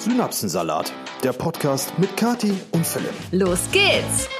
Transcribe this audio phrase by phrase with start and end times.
[0.00, 3.12] Synapsensalat, der Podcast mit Kati und Philipp.
[3.32, 4.30] Los geht's!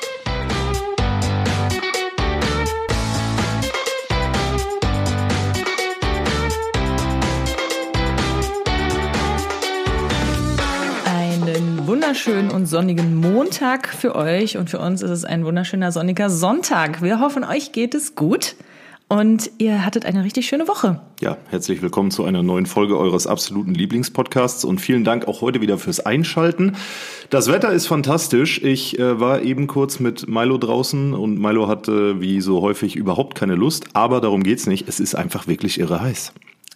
[11.84, 17.02] Wunderschönen und sonnigen Montag für euch und für uns ist es ein wunderschöner sonniger Sonntag.
[17.02, 18.56] Wir hoffen, euch geht es gut.
[19.12, 21.00] Und ihr hattet eine richtig schöne Woche.
[21.20, 25.60] Ja, herzlich willkommen zu einer neuen Folge eures absoluten Lieblingspodcasts und vielen Dank auch heute
[25.60, 26.76] wieder fürs Einschalten.
[27.28, 28.62] Das Wetter ist fantastisch.
[28.62, 33.34] Ich äh, war eben kurz mit Milo draußen und Milo hatte wie so häufig überhaupt
[33.34, 34.88] keine Lust, aber darum geht's nicht.
[34.88, 36.32] Es ist einfach wirklich irre heiß.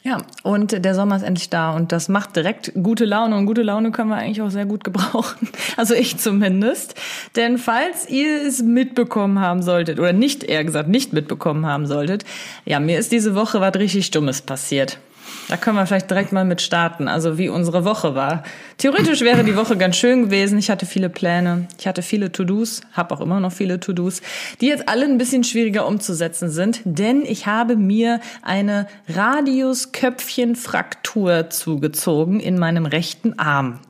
[0.06, 3.62] Ja, und der Sommer ist endlich da und das macht direkt gute Laune und gute
[3.62, 5.48] Laune können wir eigentlich auch sehr gut gebrauchen.
[5.76, 6.94] Also ich zumindest.
[7.36, 12.24] Denn falls ihr es mitbekommen haben solltet oder nicht, eher gesagt, nicht mitbekommen haben solltet,
[12.66, 14.98] ja, mir ist diese Woche was richtig Dummes passiert.
[15.48, 18.42] Da können wir vielleicht direkt mal mit starten, also wie unsere Woche war.
[18.78, 20.58] Theoretisch wäre die Woche ganz schön gewesen.
[20.58, 24.22] Ich hatte viele Pläne, ich hatte viele To-Dos, habe auch immer noch viele To-Dos,
[24.60, 32.40] die jetzt alle ein bisschen schwieriger umzusetzen sind, denn ich habe mir eine Radiusköpfchenfraktur zugezogen
[32.40, 33.80] in meinem rechten Arm.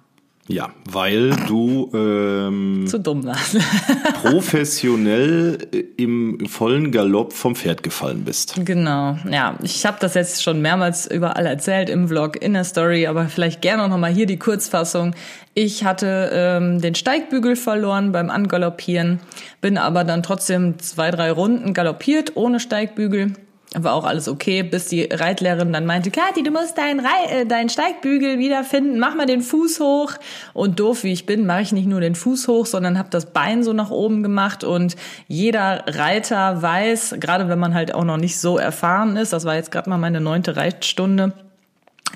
[0.47, 3.57] Ja, weil du ähm, zu dumm warst.
[4.23, 5.57] professionell
[5.97, 8.55] im vollen Galopp vom Pferd gefallen bist.
[8.63, 9.57] Genau, ja.
[9.63, 13.63] Ich habe das jetzt schon mehrmals überall erzählt im Vlog, in der Story, aber vielleicht
[13.63, 15.15] gerne noch mal hier die Kurzfassung.
[15.55, 19.21] Ich hatte ähm, den Steigbügel verloren beim Angaloppieren,
[19.63, 23.33] bin aber dann trotzdem zwei, drei Runden galoppiert ohne Steigbügel
[23.77, 27.47] war auch alles okay, bis die Reitlehrerin dann meinte, Kathi, du musst deinen, Rei äh,
[27.47, 30.13] deinen Steigbügel wiederfinden, mach mal den Fuß hoch.
[30.53, 33.33] Und doof wie ich bin, mache ich nicht nur den Fuß hoch, sondern habe das
[33.33, 34.63] Bein so nach oben gemacht.
[34.63, 39.45] Und jeder Reiter weiß, gerade wenn man halt auch noch nicht so erfahren ist, das
[39.45, 41.33] war jetzt gerade mal meine neunte Reitstunde,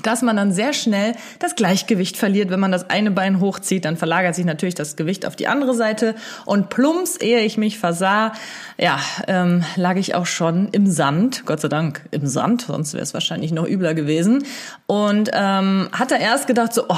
[0.03, 2.51] dass man dann sehr schnell das Gleichgewicht verliert.
[2.51, 5.75] Wenn man das eine Bein hochzieht, dann verlagert sich natürlich das Gewicht auf die andere
[5.75, 8.33] Seite und plumps, ehe ich mich versah,
[8.79, 13.03] ja, ähm, lag ich auch schon im Sand, Gott sei Dank im Sand, sonst wäre
[13.03, 14.45] es wahrscheinlich noch übler gewesen.
[14.87, 16.97] Und ähm, hatte erst gedacht, so, oh,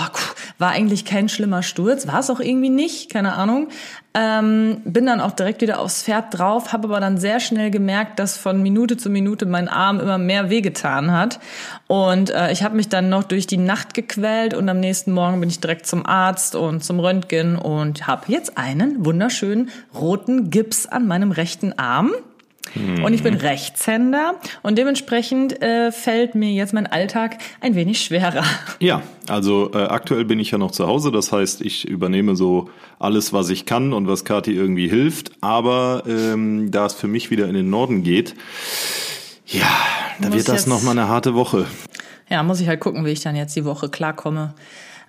[0.58, 3.69] war eigentlich kein schlimmer Sturz, war es auch irgendwie nicht, keine Ahnung.
[4.12, 8.19] Ähm, bin dann auch direkt wieder aufs Pferd drauf, habe aber dann sehr schnell gemerkt,
[8.19, 11.38] dass von Minute zu Minute mein Arm immer mehr wehgetan hat.
[11.87, 15.38] Und äh, ich habe mich dann noch durch die Nacht gequält und am nächsten Morgen
[15.38, 20.87] bin ich direkt zum Arzt und zum Röntgen und habe jetzt einen wunderschönen roten Gips
[20.87, 22.12] an meinem rechten Arm.
[22.75, 23.04] Mhm.
[23.04, 28.44] Und ich bin Rechtshänder und dementsprechend äh, fällt mir jetzt mein Alltag ein wenig schwerer.
[28.78, 32.70] Ja, also äh, aktuell bin ich ja noch zu Hause, das heißt, ich übernehme so
[32.98, 35.32] alles, was ich kann und was Kati irgendwie hilft.
[35.41, 38.34] Aber ähm, da es für mich wieder in den Norden geht,
[39.47, 39.69] ja,
[40.20, 41.66] da wird das nochmal eine harte Woche.
[42.28, 44.54] Ja, muss ich halt gucken, wie ich dann jetzt die Woche klarkomme.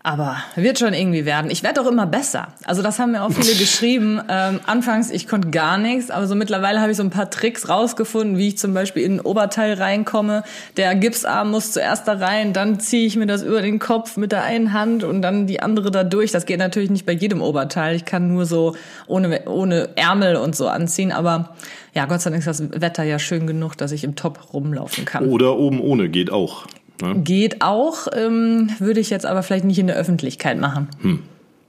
[0.04, 1.52] Aber wird schon irgendwie werden.
[1.52, 2.48] Ich werde auch immer besser.
[2.66, 4.20] Also das haben mir auch viele geschrieben.
[4.30, 7.70] Ähm, anfangs, ich konnte gar nichts, aber so mittlerweile habe ich so ein paar Tricks
[7.70, 10.44] rausgefunden, wie ich zum Beispiel in ein Oberteil reinkomme.
[10.78, 14.32] Der Gipsarm muss zuerst da rein, dann ziehe ich mir das über den Kopf mit
[14.32, 16.32] der einen Hand und dann die andere da durch.
[16.32, 17.96] Das geht natürlich nicht bei jedem Oberteil.
[17.96, 18.76] Ich kann nur so
[19.08, 21.56] ohne, ohne Ärmel und so anziehen, aber
[21.94, 25.06] ja, Gott sei Dank ist das Wetter ja schön genug, dass ich im Top rumlaufen
[25.06, 25.28] kann.
[25.28, 26.66] Oder oben ohne geht auch.
[27.02, 27.22] Ne?
[27.22, 30.88] Geht auch, ähm, würde ich jetzt aber vielleicht nicht in der Öffentlichkeit machen.
[31.02, 31.20] Hm.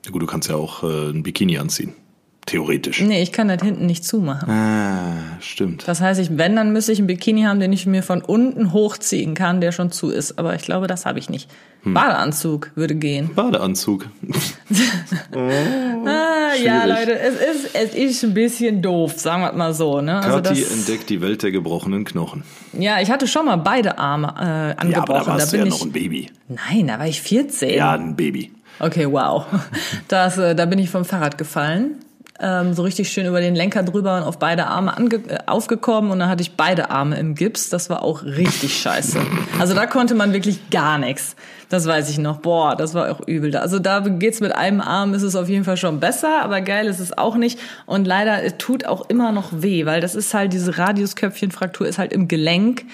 [0.04, 1.94] Ja, gut, du kannst ja auch äh, ein Bikini anziehen.
[2.46, 3.00] Theoretisch.
[3.00, 4.50] Nee, ich kann das hinten nicht zumachen.
[4.50, 5.86] Ah, stimmt.
[5.86, 8.72] Das heißt, ich, wenn, dann müsste ich einen Bikini haben, den ich mir von unten
[8.72, 10.40] hochziehen kann, der schon zu ist.
[10.40, 11.48] Aber ich glaube, das habe ich nicht.
[11.84, 11.94] Hm.
[11.94, 13.30] Badeanzug würde gehen.
[13.32, 14.08] Badeanzug.
[15.34, 20.00] oh, ah, ja, Leute, es ist, es ist ein bisschen doof, sagen wir mal so.
[20.00, 20.16] Ne?
[20.16, 22.42] Also Kathi entdeckt die Welt der gebrochenen Knochen.
[22.72, 24.90] Ja, ich hatte schon mal beide Arme äh, angebrochen.
[24.90, 26.28] Ja, aber da warst da du ja ich, noch ein Baby.
[26.48, 27.74] Nein, da war ich 14.
[27.74, 28.50] Ja, ein Baby.
[28.80, 29.46] Okay, wow.
[30.08, 31.98] Das, äh, da bin ich vom Fahrrad gefallen
[32.42, 36.10] ähm, so richtig schön über den Lenker drüber und auf beide Arme ange äh, aufgekommen
[36.10, 37.70] und dann hatte ich beide Arme im Gips.
[37.70, 39.20] Das war auch richtig scheiße.
[39.60, 41.36] Also da konnte man wirklich gar nichts.
[41.68, 42.38] Das weiß ich noch.
[42.38, 43.56] Boah, das war auch übel.
[43.56, 46.86] Also da geht's mit einem Arm, ist es auf jeden Fall schon besser, aber geil
[46.86, 47.58] ist es auch nicht.
[47.86, 51.98] Und leider es tut auch immer noch weh, weil das ist halt diese Radiusköpfchenfraktur ist
[51.98, 52.84] halt im Gelenk.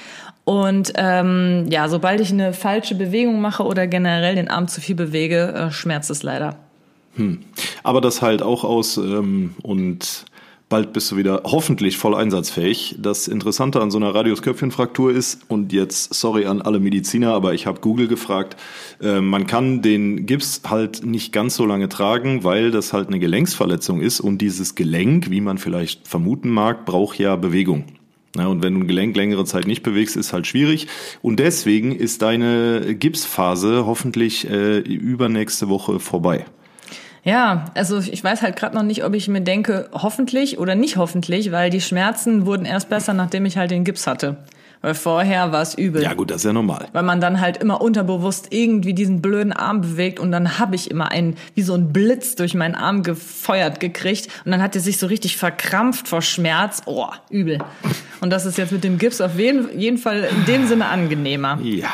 [0.45, 4.95] Und ähm, ja, sobald ich eine falsche Bewegung mache oder generell den Arm zu viel
[4.95, 6.57] bewege, äh, schmerzt es leider.
[7.19, 7.41] Hm.
[7.83, 10.25] Aber das halt auch aus ähm, und
[10.69, 12.97] bald bist du wieder hoffentlich voll einsatzfähig.
[12.99, 17.67] Das Interessante an so einer Radiusköpfchenfraktur ist, und jetzt sorry an alle Mediziner, aber ich
[17.67, 18.57] habe Google gefragt,
[19.03, 23.19] äh, man kann den Gips halt nicht ganz so lange tragen, weil das halt eine
[23.19, 27.85] Gelenksverletzung ist und dieses Gelenk, wie man vielleicht vermuten mag, braucht ja Bewegung.
[28.37, 30.87] Ja, und wenn du ein Gelenk längere Zeit nicht bewegst, ist halt schwierig.
[31.23, 36.45] Und deswegen ist deine Gipsphase hoffentlich äh, übernächste Woche vorbei.
[37.29, 40.97] Ja, also ich weiß halt gerade noch nicht, ob ich mir denke, hoffentlich oder nicht
[40.97, 44.39] hoffentlich, weil die Schmerzen wurden erst besser, nachdem ich halt den Gips hatte.
[44.81, 46.03] Weil vorher war es übel.
[46.03, 46.89] Ja gut, das ist ja normal.
[46.95, 50.91] Weil man dann halt immer unterbewusst irgendwie diesen blöden Arm bewegt und dann habe ich
[50.91, 54.81] immer einen, wie so ein Blitz durch meinen Arm gefeuert gekriegt und dann hat er
[54.81, 56.81] sich so richtig verkrampft vor Schmerz.
[56.87, 57.59] Oh, übel.
[58.23, 61.59] Und das ist jetzt mit dem Gips auf jeden, jeden Fall in dem Sinne angenehmer.
[61.63, 61.91] Ja.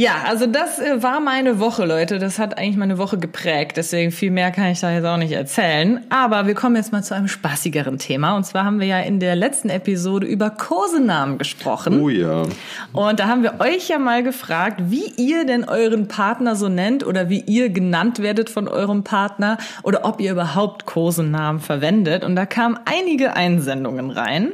[0.00, 2.20] Ja, also das äh, war meine Woche, Leute.
[2.20, 3.76] Das hat eigentlich meine Woche geprägt.
[3.76, 6.04] Deswegen viel mehr kann ich da jetzt auch nicht erzählen.
[6.08, 8.36] Aber wir kommen jetzt mal zu einem spaßigeren Thema.
[8.36, 12.00] Und zwar haben wir ja in der letzten Episode über Kosenamen gesprochen.
[12.00, 12.44] Oh ja.
[12.92, 17.04] Und da haben wir euch ja mal gefragt, wie ihr denn euren Partner so nennt
[17.04, 22.22] oder wie ihr genannt werdet von eurem Partner oder ob ihr überhaupt Kosenamen verwendet.
[22.22, 24.52] Und da kamen einige Einsendungen rein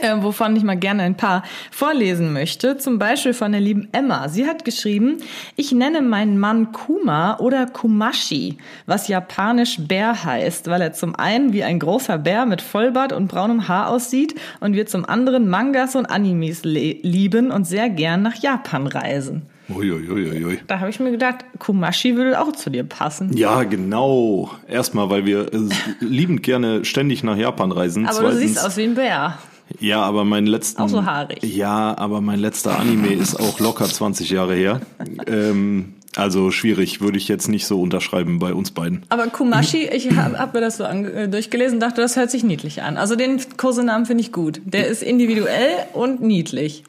[0.00, 2.76] äh, wovon ich mal gerne ein paar vorlesen möchte.
[2.78, 4.28] Zum Beispiel von der lieben Emma.
[4.28, 5.18] Sie hat geschrieben,
[5.56, 11.52] ich nenne meinen Mann Kuma oder Kumashi, was japanisch Bär heißt, weil er zum einen
[11.52, 15.96] wie ein großer Bär mit Vollbart und braunem Haar aussieht und wir zum anderen Mangas
[15.96, 19.42] und Animes lieben und sehr gern nach Japan reisen.
[19.68, 20.60] Uiuiuiui.
[20.66, 23.36] Da habe ich mir gedacht, Kumashi würde auch zu dir passen.
[23.36, 24.50] Ja, genau.
[24.66, 25.58] Erstmal, weil wir äh,
[26.00, 28.06] liebend gerne ständig nach Japan reisen.
[28.06, 29.38] Aber Zweitens, du siehst aus wie ein Bär.
[29.80, 30.82] Ja, aber mein letzten.
[30.82, 31.42] Auch so haarig.
[31.42, 34.80] Ja, aber mein letzter Anime ist auch locker 20 Jahre her.
[35.26, 39.04] Ähm, also schwierig, würde ich jetzt nicht so unterschreiben bei uns beiden.
[39.08, 42.82] Aber Kumashi, ich habe hab mir das so äh, durchgelesen, dachte, das hört sich niedlich
[42.82, 42.96] an.
[42.96, 44.60] Also den Kosenamen finde ich gut.
[44.64, 46.84] Der ist individuell und niedlich.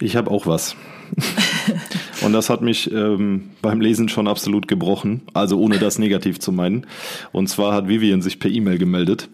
[0.00, 0.76] Ich habe auch was.
[2.24, 6.52] Und das hat mich ähm, beim Lesen schon absolut gebrochen, also ohne das negativ zu
[6.52, 6.86] meinen.
[7.32, 9.28] Und zwar hat Vivian sich per E-Mail gemeldet.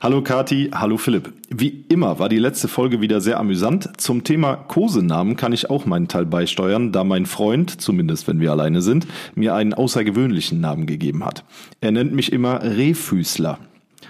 [0.00, 1.32] Hallo Kati, hallo Philipp.
[1.50, 4.00] Wie immer war die letzte Folge wieder sehr amüsant.
[4.00, 8.52] Zum Thema Kosenamen kann ich auch meinen Teil beisteuern, da mein Freund, zumindest wenn wir
[8.52, 11.42] alleine sind, mir einen außergewöhnlichen Namen gegeben hat.
[11.80, 13.58] Er nennt mich immer Rehfüßler.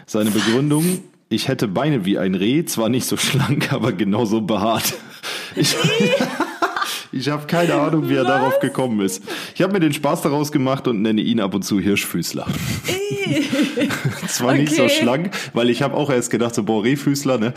[0.05, 0.85] Seine Begründung,
[1.31, 4.93] ich hätte Beine wie ein Reh, zwar nicht so schlank, aber genauso behaart.
[5.57, 5.75] Ich,
[7.13, 8.29] ich habe keine Ahnung, wie er Was?
[8.29, 9.23] darauf gekommen ist.
[9.55, 12.47] Ich habe mir den Spaß daraus gemacht und nenne ihn ab und zu Hirschfüßler.
[14.29, 14.61] Zwar okay.
[14.61, 17.55] nicht so schlank, weil ich habe auch erst gedacht, so boah, Rehfüßler, ne?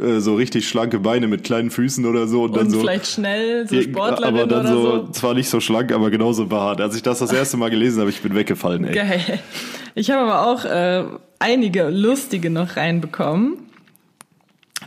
[0.00, 2.42] Äh, so richtig schlanke Beine mit kleinen Füßen oder so.
[2.42, 5.60] Und, und dann so, vielleicht schnell, so Sportlerin Aber dann so, so, zwar nicht so
[5.60, 6.80] schlank, aber genauso behaart.
[6.80, 8.94] Als ich das das erste Mal gelesen habe, ich bin weggefallen, ey.
[8.94, 9.40] Geil.
[9.94, 11.04] Ich habe aber auch äh,
[11.38, 13.71] einige lustige noch reinbekommen.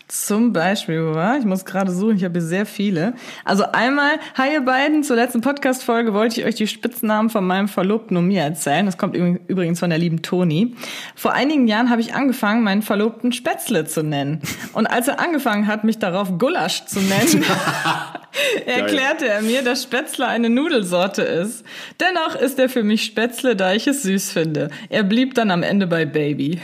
[0.07, 3.13] Zum Beispiel, ich muss gerade suchen, ich habe hier sehr viele.
[3.43, 7.67] Also einmal, hi ihr beiden, zur letzten Podcast-Folge wollte ich euch die Spitznamen von meinem
[7.67, 8.85] Verlobten und mir erzählen.
[8.85, 10.75] Das kommt übrigens von der lieben Toni.
[11.15, 14.41] Vor einigen Jahren habe ich angefangen, meinen Verlobten Spätzle zu nennen.
[14.73, 17.43] Und als er angefangen hat, mich darauf Gulasch zu nennen,
[18.65, 21.65] erklärte er mir, dass Spätzle eine Nudelsorte ist.
[21.99, 24.69] Dennoch ist er für mich Spätzle, da ich es süß finde.
[24.89, 26.61] Er blieb dann am Ende bei Baby.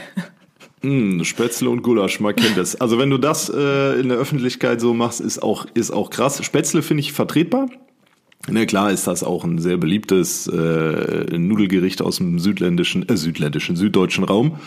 [0.82, 2.80] Mm, Spätzle und Gulasch, man kennt es.
[2.80, 6.44] Also wenn du das äh, in der Öffentlichkeit so machst, ist auch, ist auch krass.
[6.44, 7.68] Spätzle finde ich vertretbar.
[8.48, 13.76] Ne, klar ist das auch ein sehr beliebtes äh, Nudelgericht aus dem südländischen, äh, südländischen,
[13.76, 14.58] süddeutschen Raum.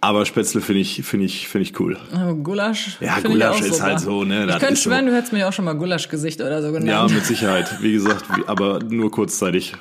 [0.00, 1.96] Aber Spätzle finde ich, finde ich, finde ich cool.
[2.44, 2.98] Gulasch.
[3.00, 4.46] Ja, Gulasch ist halt so, ne?
[4.48, 5.10] Ich könnte schwören, so.
[5.10, 6.88] du hättest mir auch schon mal Gulaschgesicht oder so genannt.
[6.88, 7.82] Ja, mit Sicherheit.
[7.82, 9.72] Wie gesagt, aber nur kurzzeitig.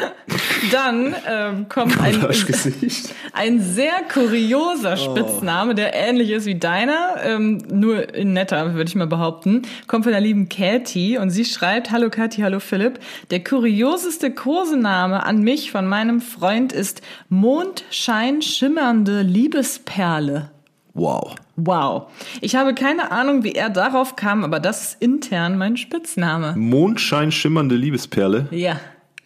[0.72, 2.16] Dann ähm, kommt ein,
[3.32, 4.96] ein sehr kurioser oh.
[4.96, 9.62] Spitzname, der ähnlich ist wie deiner, ähm, nur in netter, würde ich mal behaupten.
[9.86, 12.98] Kommt von der lieben Katie und sie schreibt, Hallo Katie, hallo Philipp.
[13.30, 20.50] Der kurioseste Kosename an mich von meinem Freund ist Mondschein schimmernde Liebe Liebesperle.
[20.94, 21.34] Wow.
[21.56, 22.10] Wow.
[22.40, 26.54] Ich habe keine Ahnung, wie er darauf kam, aber das ist intern mein Spitzname.
[26.56, 28.46] Mondschein schimmernde Liebesperle?
[28.52, 28.78] Ja.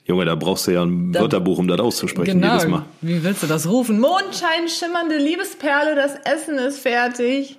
[0.07, 2.55] Junge, da brauchst du ja ein da, Wörterbuch, um das auszusprechen genau.
[2.55, 2.85] jedes Mal.
[3.03, 4.01] Wie willst du das rufen?
[4.01, 7.59] Mondschein schimmernde Liebesperle, das Essen ist fertig.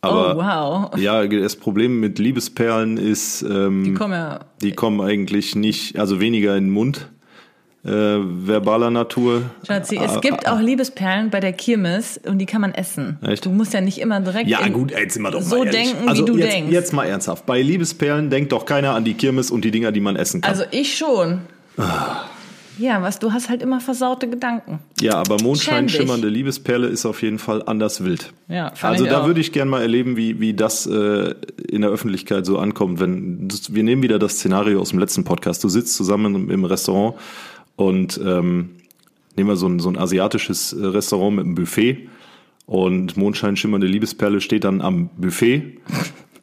[0.00, 0.98] Aber, oh, wow.
[0.98, 4.40] Ja, das Problem mit Liebesperlen ist, ähm, die kommen ja.
[4.62, 7.08] Die kommen eigentlich nicht, also weniger in den Mund
[7.84, 9.42] äh, verbaler Natur.
[9.66, 13.18] Schatzi, es gibt auch Liebesperlen bei der Kirmes und die kann man essen.
[13.22, 13.44] Echt?
[13.44, 16.08] Du musst ja nicht immer direkt ja, gut, jetzt sind wir doch so mal denken,
[16.08, 16.72] also wie du jetzt, denkst.
[16.72, 17.44] Jetzt mal ernsthaft.
[17.46, 20.50] Bei Liebesperlen denkt doch keiner an die Kirmes und die Dinger, die man essen kann.
[20.50, 21.40] Also ich schon.
[21.76, 22.24] Ah.
[22.78, 24.80] Ja, was du hast halt immer versaute Gedanken.
[25.00, 28.32] Ja, aber Mondschein schimmernde Liebesperle ist auf jeden Fall anders wild.
[28.48, 31.34] Ja, also da würde ich gerne mal erleben, wie, wie das äh,
[31.68, 32.98] in der Öffentlichkeit so ankommt.
[32.98, 35.62] Wenn wir nehmen wieder das Szenario aus dem letzten Podcast.
[35.62, 37.14] Du sitzt zusammen im, im Restaurant
[37.76, 38.70] und ähm,
[39.36, 42.08] nehmen wir so ein, so ein asiatisches äh, Restaurant mit einem Buffet
[42.66, 45.78] Und Mondschein schimmernde Liebesperle steht dann am Buffet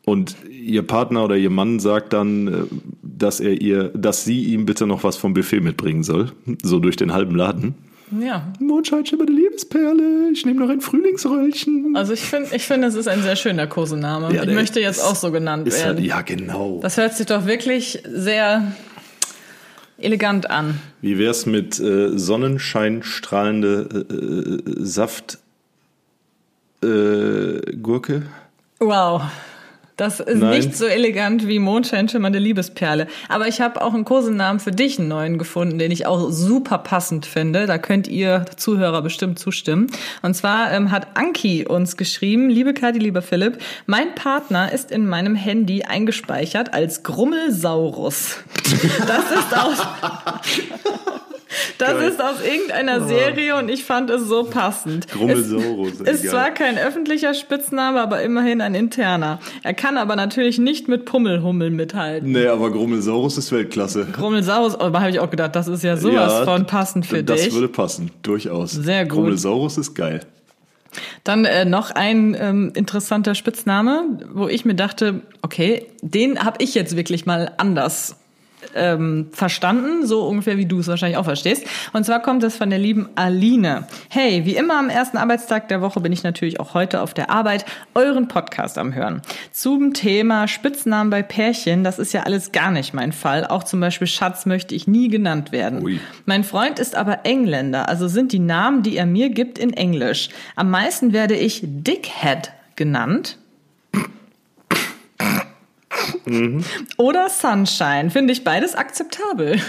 [0.05, 2.51] und ihr Partner oder ihr Mann sagt dann, äh,
[3.01, 6.31] dass er ihr, dass sie ihm bitte noch was vom Buffet mitbringen soll,
[6.63, 7.75] so durch den halben Laden.
[8.19, 8.51] Ja.
[8.59, 11.95] Mondschein schimmernde Liebesperle, ich nehme noch ein Frühlingsröllchen.
[11.95, 14.35] Also ich finde, ich finde, es ist ein sehr schöner Kosename.
[14.35, 15.95] Ja, ich möchte jetzt ist- auch so genannt werden.
[15.97, 16.79] halt, ja, genau.
[16.81, 18.73] Das hört sich doch wirklich sehr
[20.03, 20.79] elegant an.
[21.01, 25.39] Wie wär's mit äh, Sonnenscheinstrahlende äh, äh, Saft
[26.83, 28.23] äh, Gurke?
[28.79, 29.23] Wow.
[30.01, 30.57] Das ist Nein.
[30.57, 33.05] nicht so elegant wie Mondschein schimmernde Liebesperle.
[33.29, 36.79] Aber ich habe auch einen Kosenamen für dich, einen neuen gefunden, den ich auch super
[36.79, 37.67] passend finde.
[37.67, 39.91] Da könnt ihr Zuhörer bestimmt zustimmen.
[40.23, 45.05] Und zwar ähm, hat Anki uns geschrieben, liebe Kati, lieber Philipp, mein Partner ist in
[45.05, 48.37] meinem Handy eingespeichert als Grummelsaurus.
[49.05, 49.87] Das ist aus...
[51.77, 52.09] Das Geil.
[52.09, 55.07] ist aus irgendeiner Serie und ich fand es so passend.
[55.09, 56.31] Grummelsaurus, ist geil.
[56.31, 59.39] zwar kein öffentlicher Spitzname, aber immerhin ein interner.
[59.63, 62.31] Er kann aber natürlich nicht mit Pummelhummel mithalten.
[62.31, 64.05] Nee, aber Grummelsaurus ist Weltklasse.
[64.11, 67.41] Grummelsaurus, aber habe ich auch gedacht, das ist ja sowas Ja, von passend für das
[67.43, 67.53] dich.
[67.53, 68.71] würde passen, durchaus.
[68.71, 69.13] Sehr gut.
[69.17, 70.21] Grummelsaurus ist geil.
[71.23, 76.75] Dann äh, noch ein ähm, interessanter Spitzname, wo ich mir dachte, okay, den habe ich
[76.75, 78.17] jetzt wirklich mal anders
[78.75, 81.65] ähm, verstanden, so ungefähr wie du es wahrscheinlich auch verstehst.
[81.93, 83.87] Und zwar kommt es von der lieben Aline.
[84.09, 87.29] Hey, wie immer am ersten Arbeitstag der Woche bin ich natürlich auch heute auf der
[87.29, 87.65] Arbeit
[87.95, 89.21] euren Podcast am Hören.
[89.51, 93.45] Zum Thema Spitznamen bei Pärchen, das ist ja alles gar nicht mein Fall.
[93.45, 95.83] Auch zum Beispiel Schatz möchte ich nie genannt werden.
[95.83, 95.99] Ui.
[96.25, 100.29] Mein Freund ist aber Engländer, also sind die Namen, die er mir gibt, in Englisch.
[100.55, 103.37] Am meisten werde ich Dickhead genannt.
[106.97, 108.09] Oder Sunshine.
[108.09, 109.59] Finde ich beides akzeptabel.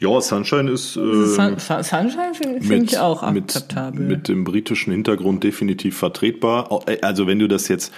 [0.00, 4.04] Ja, Sunshine ist äh, Sun Sun- Sunshine finde find ich auch mit, akzeptabel.
[4.04, 6.82] mit dem britischen Hintergrund definitiv vertretbar.
[6.88, 7.92] Äh, Also wenn du das jetzt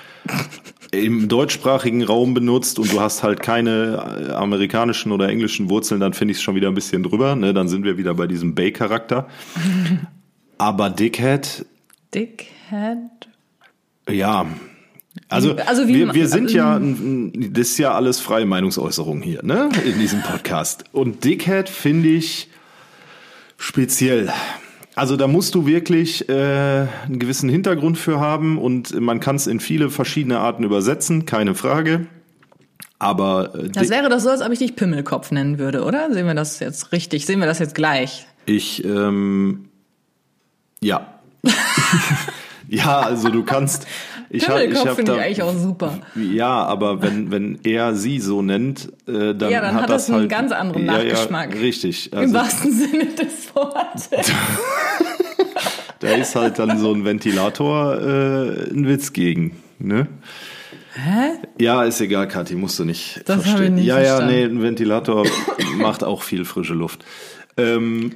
[0.91, 6.13] im deutschsprachigen Raum benutzt und du hast halt keine äh, amerikanischen oder englischen Wurzeln, dann
[6.13, 7.37] finde ich es schon wieder ein bisschen drüber.
[7.37, 7.55] Ne?
[7.55, 9.29] Dann sind wir wieder bei diesem Bay-Charakter.
[10.59, 11.65] Aber Dickhead,
[12.15, 12.99] Dickhead.
[14.11, 14.45] ja.
[15.29, 16.81] Also, Also wie wir, wir sind ja,
[17.35, 20.85] das ist ja alles freie Meinungsäußerung hier, ne, in diesem Podcast.
[20.93, 22.49] Und Dickhead finde ich
[23.59, 24.33] speziell.
[24.95, 29.47] Also da musst du wirklich äh, einen gewissen Hintergrund für haben und man kann es
[29.47, 32.07] in viele verschiedene Arten übersetzen, keine Frage.
[32.99, 36.13] Aber äh, Das wäre doch so, als ob ich dich Pimmelkopf nennen würde, oder?
[36.13, 37.27] Sehen wir das jetzt richtig?
[37.27, 38.27] Sehen wir das jetzt gleich?
[38.47, 39.69] ich, ähm,
[40.81, 41.07] ja.
[42.69, 43.87] ja, also du kannst.
[44.35, 45.99] Ich hab- Pimmelkopf hab finde ich da- eigentlich auch super.
[46.15, 50.07] Ja, aber wenn, wenn er sie so nennt, äh, dann, Ja, dann hat, hat das
[50.07, 51.55] das einen halt, ganz anderen ja, Nachgeschmack.
[51.55, 52.11] Ja, richtig.
[52.13, 54.09] Im Also, wahrsten Sinne des Wortes.
[56.01, 59.57] da ist halt dann so ein Ventilator äh, ein Witz gegen.
[59.79, 60.07] Ne?
[60.95, 61.33] Hä?
[61.59, 63.75] Ja, ist egal, Kathi, musst du nicht Das hab ich verstehen.
[63.77, 64.35] nicht ja, ja, verstanden.
[64.35, 65.27] nee, ein Ventilator
[65.77, 67.05] macht auch viel frische Luft.
[67.57, 68.13] Ähm,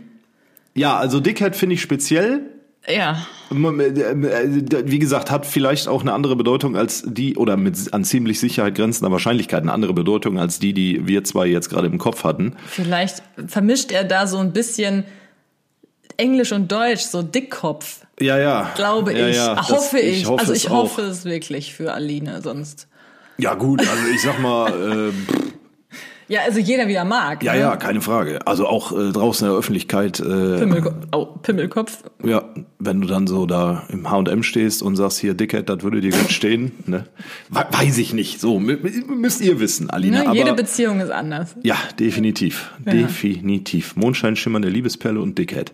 [0.75, 2.41] ja, also Dickhead finde ich speziell.
[2.89, 3.27] Ja.
[3.51, 8.75] Wie gesagt, hat vielleicht auch eine andere Bedeutung als die, oder mit an ziemlich Sicherheit
[8.75, 12.57] grenzender Wahrscheinlichkeit eine andere Bedeutung als die, die wir zwei jetzt gerade im Kopf hatten.
[12.67, 15.05] Vielleicht vermischt er da so ein bisschen
[16.17, 18.73] Englisch und Deutsch, so Dickkopf, Ja, ja.
[18.75, 19.37] glaube ja, ich.
[19.37, 20.27] Ja, das- hoffe ich.
[20.27, 20.85] hoffe also es ich auch.
[20.85, 22.89] hoffe es wirklich für Aline, sonst.
[23.39, 25.13] Ja, gut, also ich sag mal, äh,
[26.29, 27.43] Ja, also jeder wieder mag.
[27.45, 27.61] ja, ne?
[27.61, 28.45] ja, keine Frage.
[28.47, 30.25] Also auch äh, draußen in der Öffentlichkeit, äh,
[30.59, 31.99] Pimmelko oh, Pimmelkopf.
[32.25, 32.43] ja,
[32.81, 36.11] wenn du dann so da im H&M stehst und sagst, hier, Dickhead, das würde dir
[36.11, 37.05] gut stehen, ne?
[37.49, 40.19] We- Weiß ich nicht, so, mü- mü- müsst ihr wissen, Alina.
[40.23, 40.27] Ne?
[40.31, 41.55] aber, Jede Beziehung ist anders.
[41.63, 43.95] ja, definitiv, definitiv.
[43.97, 45.73] Mondschein, schimmernde Liebesperle und Dickhead.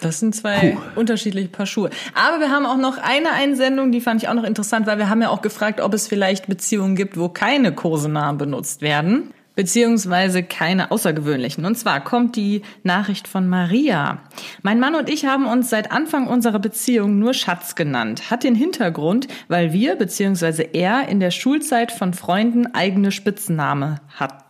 [0.00, 1.88] Das sind zwei unterschiedliche Paar Schuhe.
[2.14, 5.08] Aber wir haben auch noch eine Einsendung, die fand ich auch noch interessant, weil wir
[5.08, 9.30] haben ja auch gefragt, ob es vielleicht Beziehungen gibt, wo keine Kosenamen benutzt werden.
[9.54, 11.64] Beziehungsweise keine außergewöhnlichen.
[11.64, 14.18] Und zwar kommt die Nachricht von Maria.
[14.62, 18.30] Mein Mann und ich haben uns seit Anfang unserer Beziehung nur Schatz genannt.
[18.30, 24.43] Hat den Hintergrund, weil wir beziehungsweise er in der Schulzeit von Freunden eigene Spitzname hatten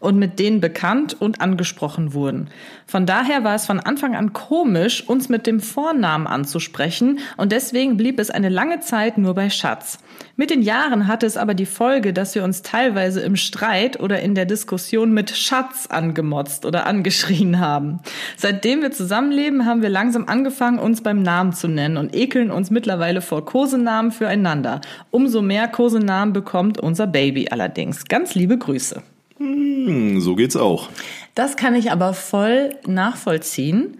[0.00, 2.48] und mit denen bekannt und angesprochen wurden.
[2.86, 7.96] Von daher war es von Anfang an komisch, uns mit dem Vornamen anzusprechen und deswegen
[7.96, 9.98] blieb es eine lange Zeit nur bei Schatz.
[10.36, 14.20] Mit den Jahren hatte es aber die Folge, dass wir uns teilweise im Streit oder
[14.20, 18.00] in der Diskussion mit Schatz angemotzt oder angeschrien haben.
[18.36, 22.70] Seitdem wir zusammenleben, haben wir langsam angefangen, uns beim Namen zu nennen und ekeln uns
[22.70, 24.80] mittlerweile vor Kosenamen füreinander.
[25.10, 28.04] Umso mehr Kosenamen bekommt unser Baby allerdings.
[28.04, 29.02] Ganz liebe Grüße.
[29.38, 30.88] Hm, so geht's auch.
[31.34, 33.98] Das kann ich aber voll nachvollziehen.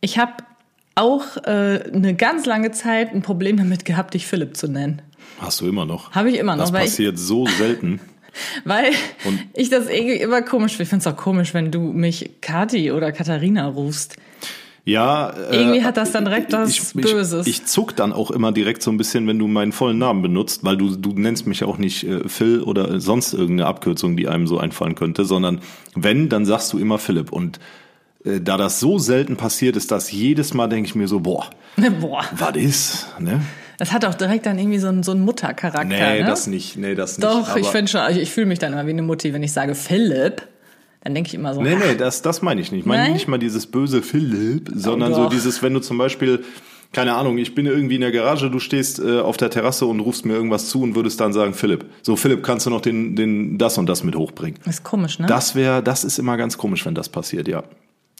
[0.00, 0.32] Ich habe
[0.94, 5.02] auch äh, eine ganz lange Zeit ein Problem damit gehabt, dich Philipp zu nennen.
[5.38, 6.12] Hast du immer noch.
[6.12, 6.64] Habe ich immer noch.
[6.64, 8.00] Das passiert ich, so selten.
[8.64, 8.92] Weil
[9.54, 10.82] ich das irgendwie immer komisch finde.
[10.84, 14.16] Ich finde es auch komisch, wenn du mich Kati oder Katharina rufst.
[14.88, 17.44] Ja, irgendwie äh, hat das dann direkt was ich, Böses.
[17.48, 20.22] Ich, ich zuck dann auch immer direkt so ein bisschen, wenn du meinen vollen Namen
[20.22, 24.28] benutzt, weil du du nennst mich auch nicht äh, Phil oder sonst irgendeine Abkürzung, die
[24.28, 25.60] einem so einfallen könnte, sondern
[25.96, 27.58] wenn, dann sagst du immer Philipp und
[28.24, 31.50] äh, da das so selten passiert ist, dass jedes Mal denke ich mir so, boah,
[32.00, 32.22] boah.
[32.30, 33.40] was ist, ne?
[33.78, 35.84] Das hat auch direkt dann irgendwie so einen, so einen Muttercharakter.
[35.84, 36.26] Nee, ne?
[36.26, 36.76] das nicht.
[36.76, 37.28] Nee, das nicht.
[37.28, 39.52] Doch, ich finde schon, also ich fühle mich dann immer wie eine Mutti, wenn ich
[39.52, 40.46] sage Philipp.
[41.06, 41.62] Dann denke ich immer so.
[41.62, 42.80] Nee, nee, das, das meine ich nicht.
[42.80, 43.12] Ich meine Nein?
[43.12, 46.42] nicht mal dieses böse Philipp, sondern Oh, so dieses, wenn du zum Beispiel,
[46.92, 50.00] keine Ahnung, ich bin irgendwie in der Garage, du stehst äh, auf der Terrasse und
[50.00, 53.14] rufst mir irgendwas zu und würdest dann sagen, Philipp, so Philipp, kannst du noch den,
[53.14, 54.58] den das und das mit hochbringen?
[54.66, 55.26] ist komisch, ne?
[55.28, 57.62] Das wäre, das ist immer ganz komisch, wenn das passiert, ja.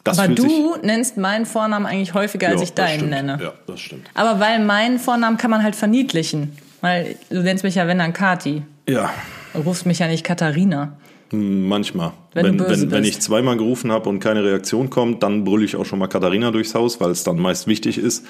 [0.05, 3.11] Das Aber du nennst meinen Vornamen eigentlich häufiger, als Ja, ich deinen stimmt.
[3.11, 3.39] nenne.
[3.43, 4.07] Ja, das stimmt.
[4.15, 6.53] Aber weil meinen Vornamen kann man halt verniedlichen.
[6.83, 8.63] Weil du nennst mich ja wenn dann Kati.
[8.89, 9.11] Ja,
[9.55, 10.93] Du rufst mich ja nicht Katharina.
[11.33, 12.13] Manchmal.
[12.35, 15.77] Wenn Wenn, wenn, wenn ich zweimal gerufen habe und keine Reaktion kommt, dann brülle ich
[15.77, 18.25] auch schon mal Katharina durchs Haus, weil es dann meist wichtig ist.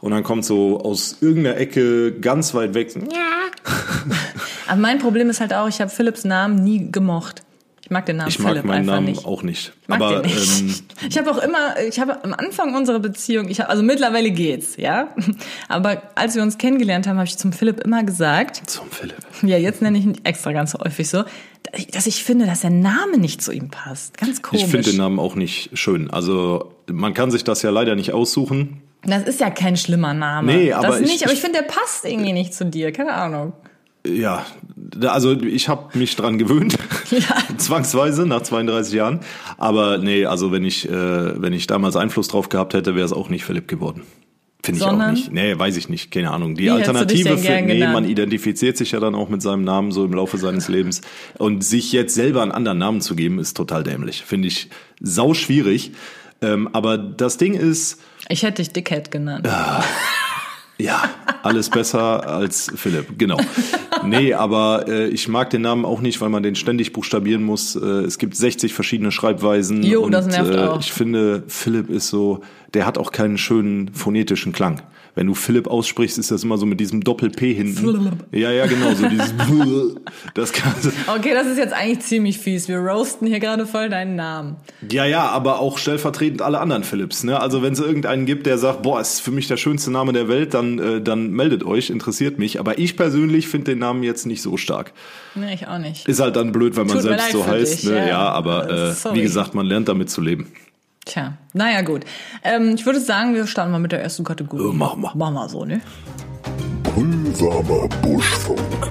[0.00, 2.94] Und dann kommt so aus irgendeiner Ecke ganz weit weg,
[4.66, 7.42] Aber mein Problem ist halt auch, ich habe Philipps Namen nie gemocht.
[7.86, 9.26] Ich mag den Namen Ich mag Philipp meinen einfach Namen nicht.
[9.26, 9.72] auch nicht.
[9.88, 10.60] mag Aber den nicht.
[10.60, 10.74] Ähm,
[11.10, 14.78] ich habe auch immer, ich habe am Anfang unserer Beziehung, ich hab, also mittlerweile geht's,
[14.78, 15.08] ja.
[15.68, 19.16] Aber als wir uns kennengelernt haben, habe ich zum Philipp immer gesagt, zum Philipp.
[19.42, 21.24] ja, jetzt nenne ich ihn extra ganz häufig so,
[21.92, 24.16] dass ich finde, dass der Name nicht zu ihm passt.
[24.16, 24.62] Ganz komisch.
[24.64, 26.10] Ich finde den Namen auch nicht schön.
[26.10, 28.80] Also man kann sich das ja leider nicht aussuchen.
[29.02, 30.54] das ist ja kein schlimmer Name.
[30.54, 32.92] Nee, aber das ich- nicht, aber ich- ich finde, der passt irgendwie nicht zu dir.
[32.92, 33.52] Keine Ahnung.
[34.06, 34.44] Ja,
[35.06, 36.76] also ich habe mich dran gewöhnt,
[37.56, 39.20] zwangsweise nach 32 Jahren.
[39.56, 43.12] Aber nee, also wenn ich äh, wenn ich damals Einfluss drauf gehabt hätte, wäre es
[43.12, 44.02] auch nicht Philipp geworden.
[44.64, 45.30] Finde ich auch nicht.
[45.30, 46.54] Nee, weiß ich nicht, keine Ahnung.
[46.54, 47.92] Die Alternative für nee, genannt?
[47.92, 51.02] man identifiziert sich ja dann auch mit seinem Namen so im Laufe seines Lebens
[51.38, 54.22] und sich jetzt selber einen anderen Namen zu geben, ist total dämlich.
[54.22, 54.70] Finde ich
[55.00, 55.92] sau schwierig.
[56.40, 59.46] Ähm, aber das Ding ist, Ich hätte dich Dickhead genannt.
[60.78, 61.10] Ja,
[61.42, 63.38] alles besser als Philipp, genau.
[64.06, 67.76] Nee, aber äh, ich mag den Namen auch nicht, weil man den ständig buchstabieren muss.
[67.76, 69.82] Äh, es gibt 60 verschiedene Schreibweisen.
[69.82, 70.80] Jo, und das nervt äh, auch.
[70.80, 72.40] ich finde, Philipp ist so,
[72.74, 74.82] der hat auch keinen schönen phonetischen Klang.
[75.14, 77.76] Wenn du Philipp aussprichst, ist das immer so mit diesem Doppel-P hinten.
[77.76, 78.14] Philipp.
[78.32, 79.32] Ja, ja, genau, so dieses
[80.34, 80.74] das kann,
[81.16, 82.66] Okay, das ist jetzt eigentlich ziemlich fies.
[82.68, 84.56] Wir roasten hier gerade voll deinen Namen.
[84.90, 87.22] Ja, ja, aber auch stellvertretend alle anderen Philips.
[87.22, 87.38] Ne?
[87.40, 90.28] Also wenn es irgendeinen gibt, der sagt, boah, ist für mich der schönste Name der
[90.28, 92.58] Welt, dann, äh, dann meldet euch, interessiert mich.
[92.58, 94.92] Aber ich persönlich finde den Namen jetzt nicht so stark.
[95.36, 96.08] Nee, ich auch nicht.
[96.08, 97.84] Ist halt dann blöd, wenn man Tut selbst so heißt.
[97.84, 97.98] dich, ne?
[97.98, 98.06] ja.
[98.06, 98.28] ja.
[98.30, 99.18] aber Äh, äh, sorry.
[99.18, 100.48] wie gesagt, man lernt damit zu leben.
[101.04, 102.04] Tja, naja, gut.
[102.42, 104.70] Ähm, ich würde sagen, wir starten mal mit der ersten Kategorie.
[104.70, 105.14] Äh, machen wir.
[105.14, 105.80] Machen wir so, ne?
[106.82, 108.90] Brühwarmer Buschfunk.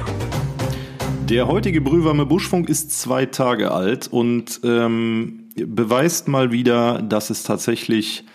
[1.30, 7.44] Der heutige Brühwarme Buschfunk ist zwei Tage alt und ähm, beweist mal wieder, dass es
[7.44, 8.26] tatsächlich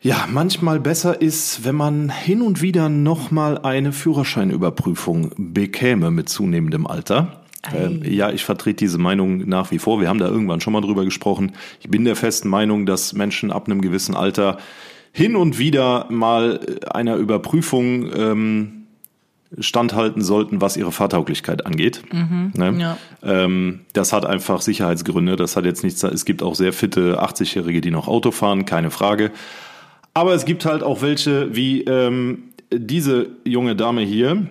[0.00, 6.28] ja manchmal besser ist, wenn man hin und wieder noch mal eine Führerscheinüberprüfung bekäme mit
[6.28, 7.39] zunehmendem Alter.
[7.74, 10.00] Ähm, ja, ich vertrete diese Meinung nach wie vor.
[10.00, 11.52] Wir haben da irgendwann schon mal drüber gesprochen.
[11.80, 14.58] Ich bin der festen Meinung, dass Menschen ab einem gewissen Alter
[15.12, 18.80] hin und wieder mal einer Überprüfung ähm,
[19.58, 22.02] standhalten sollten, was ihre Fahrtauglichkeit angeht.
[22.54, 22.76] ne?
[22.78, 22.96] ja.
[23.22, 25.36] ähm, das hat einfach Sicherheitsgründe.
[25.36, 26.02] Das hat jetzt nichts.
[26.02, 29.32] Es gibt auch sehr fitte 80-Jährige, die noch Auto fahren, keine Frage.
[30.14, 34.46] Aber es gibt halt auch welche wie ähm, diese junge Dame hier.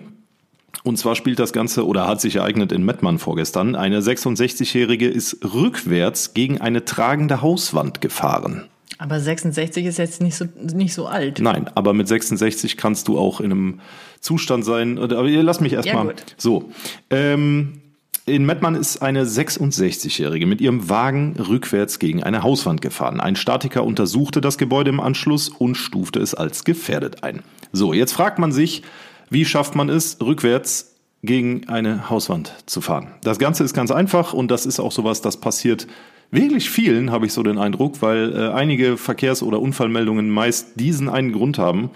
[0.82, 3.74] Und zwar spielt das Ganze oder hat sich ereignet in Mettmann vorgestern.
[3.76, 8.64] Eine 66-Jährige ist rückwärts gegen eine tragende Hauswand gefahren.
[8.98, 11.38] Aber 66 ist jetzt nicht so, nicht so alt.
[11.40, 13.80] Nein, aber mit 66 kannst du auch in einem
[14.20, 14.98] Zustand sein.
[14.98, 16.06] Aber ihr lasst mich Ja, erstmal.
[16.08, 16.34] gut.
[16.36, 16.70] so.
[17.10, 17.80] Ähm,
[18.26, 23.20] in Mettmann ist eine 66-Jährige mit ihrem Wagen rückwärts gegen eine Hauswand gefahren.
[23.20, 27.42] Ein Statiker untersuchte das Gebäude im Anschluss und stufte es als gefährdet ein.
[27.72, 28.82] So, jetzt fragt man sich,
[29.30, 33.08] wie schafft man es, rückwärts gegen eine Hauswand zu fahren?
[33.22, 35.86] Das Ganze ist ganz einfach und das ist auch sowas, das passiert
[36.30, 41.08] wirklich vielen, habe ich so den Eindruck, weil äh, einige Verkehrs- oder Unfallmeldungen meist diesen
[41.08, 41.90] einen Grund haben.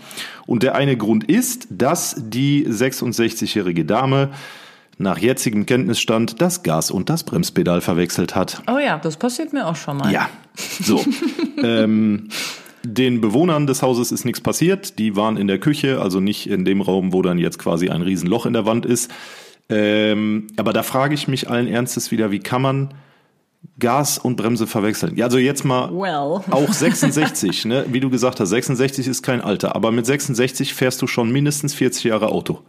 [0.47, 4.31] Und der eine Grund ist, dass die 66-jährige Dame
[4.99, 8.63] nach jetzigem Kenntnisstand das Gas und das Bremspedal verwechselt hat.
[8.69, 10.13] Oh ja, das passiert mir auch schon mal.
[10.13, 11.05] Ja, so.
[11.63, 12.29] ähm,
[12.85, 14.99] den Bewohnern des Hauses ist nichts passiert.
[14.99, 18.03] Die waren in der Küche, also nicht in dem Raum, wo dann jetzt quasi ein
[18.03, 19.11] Riesenloch in der Wand ist.
[19.69, 22.95] Ähm, aber da frage ich mich allen Ernstes wieder, wie kann man
[23.79, 25.17] Gas und Bremse verwechseln.
[25.17, 26.43] Ja, also jetzt mal Well.
[26.51, 27.87] auch 66, ne?
[27.89, 31.75] Wie du gesagt hast, 66 ist kein Alter, aber mit 66 fährst du schon mindestens
[31.75, 32.61] 40 Jahre Auto.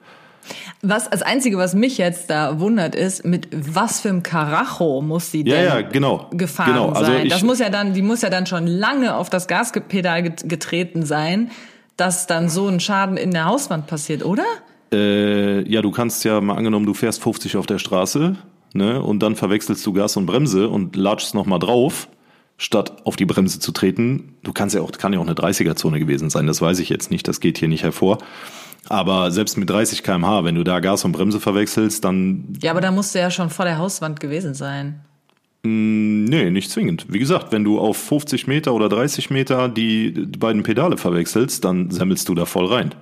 [0.87, 5.31] Was, das Einzige, was mich jetzt da wundert, ist, mit was für einem Karacho muss
[5.31, 6.27] sie Ja, denn ja, genau.
[6.31, 6.89] gefahren genau.
[6.89, 7.27] Also sein?
[7.29, 11.03] das muss ja dann, die muss ja dann schon lange auf das Gaspedal get- getreten
[11.05, 11.49] sein,
[11.97, 14.43] dass dann so ein Schaden in der Hauswand passiert, oder?
[14.93, 18.35] Äh, ja, du kannst ja mal angenommen, du fährst 50 auf der Straße,
[18.73, 22.07] ne, und dann verwechselst du Gas und Bremse und latschst nochmal drauf,
[22.57, 24.35] statt auf die Bremse zu treten.
[24.43, 27.09] Du kannst ja auch, kann ja auch eine 30er-Zone gewesen sein, das weiß ich jetzt
[27.11, 28.19] nicht, das geht hier nicht hervor.
[28.89, 32.81] Aber selbst mit 30 kmh, wenn du da Gas und Bremse verwechselst, dann, Ja, aber
[32.81, 35.01] da musste ja schon vor der Hauswand gewesen sein.
[35.63, 37.07] nee, nicht zwingend.
[37.09, 41.89] Wie gesagt, wenn du auf 50 Meter oder 30 Meter die beiden Pedale verwechselst, dann
[41.89, 42.93] semmelst du da voll rein.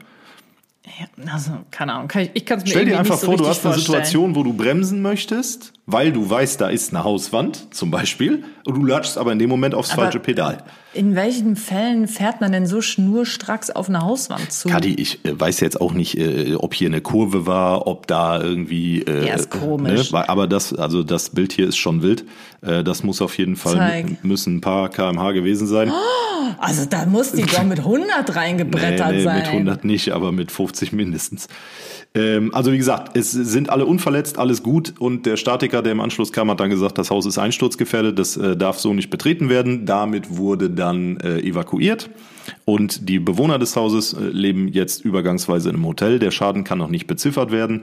[0.85, 2.07] Ja, also, keine Ahnung.
[2.07, 4.03] Kann ich ich kann es mir Stell dir einfach so vor, du hast eine vorstellen.
[4.03, 8.75] Situation, wo du bremsen möchtest, weil du weißt, da ist eine Hauswand zum Beispiel, und
[8.75, 10.63] du latschst aber in dem Moment aufs Aber- falsche Pedal.
[10.93, 14.69] In welchen Fällen fährt man denn so schnurstracks auf eine Hauswand zu?
[14.69, 18.41] Kadi, ich äh, weiß jetzt auch nicht, äh, ob hier eine Kurve war, ob da
[18.41, 19.01] irgendwie.
[19.01, 20.11] Äh, Ja, ist komisch.
[20.11, 22.25] Ne, aber das, also das Bild hier ist schon wild.
[22.61, 24.23] Äh, das muss auf jeden Fall Zeig.
[24.23, 25.91] müssen ein paar kmh gewesen sein.
[26.59, 29.37] Also da muss die doch mit 100 reingebrettert nee, nee, sein.
[29.37, 31.47] mit 100 nicht, aber mit 50 mindestens.
[32.15, 35.99] Ähm, also wie gesagt, es sind alle unverletzt, alles gut und der Statiker, der im
[35.99, 39.49] Anschluss kam, hat dann gesagt, das Haus ist einsturzgefährdet, das äh, darf so nicht betreten
[39.49, 39.85] werden.
[39.85, 42.09] Damit wurde dann äh, evakuiert
[42.65, 46.19] und die Bewohner des Hauses äh, leben jetzt übergangsweise einem Hotel.
[46.19, 47.81] Der Schaden kann noch nicht beziffert werden.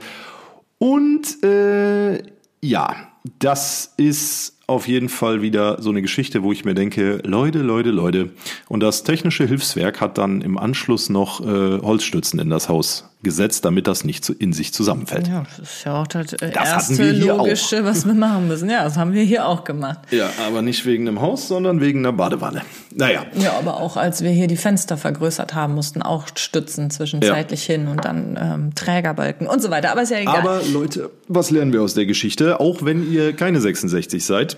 [0.77, 2.23] Und äh,
[2.61, 2.95] ja,
[3.39, 7.89] das ist auf jeden Fall wieder so eine Geschichte, wo ich mir denke, Leute, Leute,
[7.91, 8.29] Leute.
[8.69, 13.65] Und das technische Hilfswerk hat dann im Anschluss noch äh, Holzstützen in das Haus gesetzt,
[13.65, 15.27] damit das nicht zu, in sich zusammenfällt.
[15.27, 18.69] Ja, das ist ja auch das, äh, Das erste logische, was wir machen müssen.
[18.69, 19.99] Ja, das haben wir hier auch gemacht.
[20.09, 22.61] Ja, aber nicht wegen einem Haus, sondern wegen einer Badewanne.
[22.95, 23.25] Naja.
[23.35, 27.87] Ja, aber auch als wir hier die Fenster vergrößert haben, mussten auch Stützen zwischenzeitlich hin
[27.87, 29.91] und dann ähm, Trägerbalken und so weiter.
[29.91, 30.39] Aber ist ja egal.
[30.39, 32.59] Aber Leute, was lernen wir aus der Geschichte?
[32.59, 34.57] Auch wenn ihr keine 66 seid,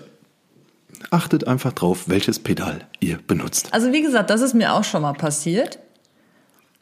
[1.10, 3.68] achtet einfach drauf, welches Pedal ihr benutzt.
[3.72, 5.78] Also wie gesagt, das ist mir auch schon mal passiert.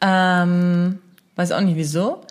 [0.01, 0.99] Ähm,
[1.35, 2.21] weiß auch nicht wieso.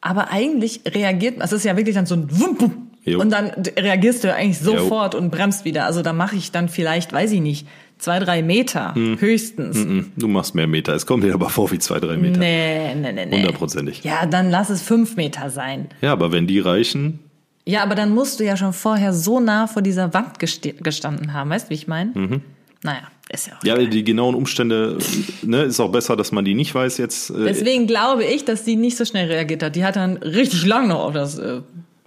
[0.00, 3.20] Aber eigentlich reagiert man, es ist ja wirklich dann so ein Wum, Wum, Jo.
[3.20, 4.76] und dann reagierst du eigentlich Jo.
[4.78, 5.86] sofort und bremst wieder.
[5.86, 7.66] Also da mache ich dann vielleicht, weiß ich nicht,
[7.98, 9.20] zwei, drei Meter Hm.
[9.20, 9.76] höchstens.
[9.78, 10.92] Mm, Du machst mehr Meter.
[10.94, 12.38] Es kommt dir aber vor wie zwei, drei Meter.
[12.40, 13.36] Nee, nee, nee, nee.
[13.36, 14.02] Hundertprozentig.
[14.02, 15.88] Ja, dann lass es fünf Meter sein.
[16.00, 17.20] Ja, aber wenn die reichen,
[17.64, 21.32] Ja, aber dann musst du ja schon vorher so nah vor dieser Wand geste- gestanden
[21.32, 21.50] haben.
[21.50, 22.40] Weißt du, wie ich meine?
[22.82, 23.62] Naja, ist ja auch.
[23.62, 23.68] Mhm.
[23.68, 24.98] ja, die genauen Umstände,
[25.42, 27.30] ne, ist auch besser, dass man die nicht weiß jetzt.
[27.30, 29.76] Äh, Deswegen glaube ich, dass sie nicht so schnell reagiert hat.
[29.76, 31.60] Die hat dann richtig lang noch auf das äh,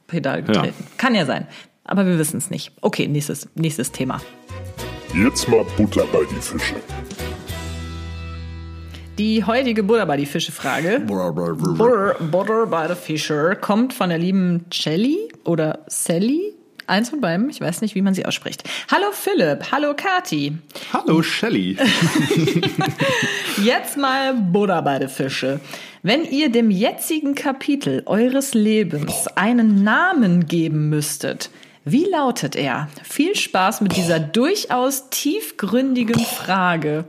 [0.08, 0.84] Pedal getreten.
[0.98, 1.48] Kann ja sein.
[1.86, 2.72] Aber wir wissen es nicht.
[2.82, 4.20] Okay, nächstes, nächstes Thema.
[5.14, 6.76] Jetzt mal Butter bei die Fische.
[9.18, 11.00] Die heutige Butter bei die Fische Frage.
[11.00, 16.54] Butter, bei the Fische kommt von der lieben Shelly oder Sally.
[16.88, 18.66] Eins von beiden, ich weiß nicht, wie man sie ausspricht.
[18.92, 20.58] Hallo Philipp, hallo Kati.
[20.92, 21.78] Hallo Shelly.
[23.64, 25.62] Jetzt mal Butter bei den Fische.
[26.04, 31.50] Wenn ihr dem jetzigen Kapitel eures Lebens einen Namen geben müsstet,
[31.86, 32.90] wie lautet er?
[33.04, 37.06] Viel Spaß mit dieser durchaus tiefgründigen Frage.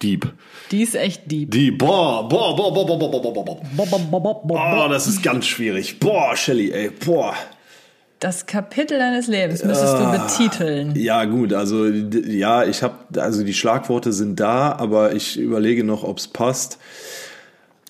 [0.00, 0.32] Dieb.
[0.70, 1.50] Die ist echt deep.
[1.50, 1.78] Dieb.
[1.78, 4.42] Boah, boah, boah, boah, boah, boah, boah, boah, boah.
[4.44, 5.98] Boah, das ist ganz schwierig.
[5.98, 7.34] Boah, Shelly, ey, boah.
[8.20, 10.94] Das Kapitel deines Lebens müsstest du betiteln.
[10.94, 16.04] Ja, gut, also ja, ich habe also die Schlagworte sind da, aber ich überlege noch,
[16.04, 16.78] ob's passt.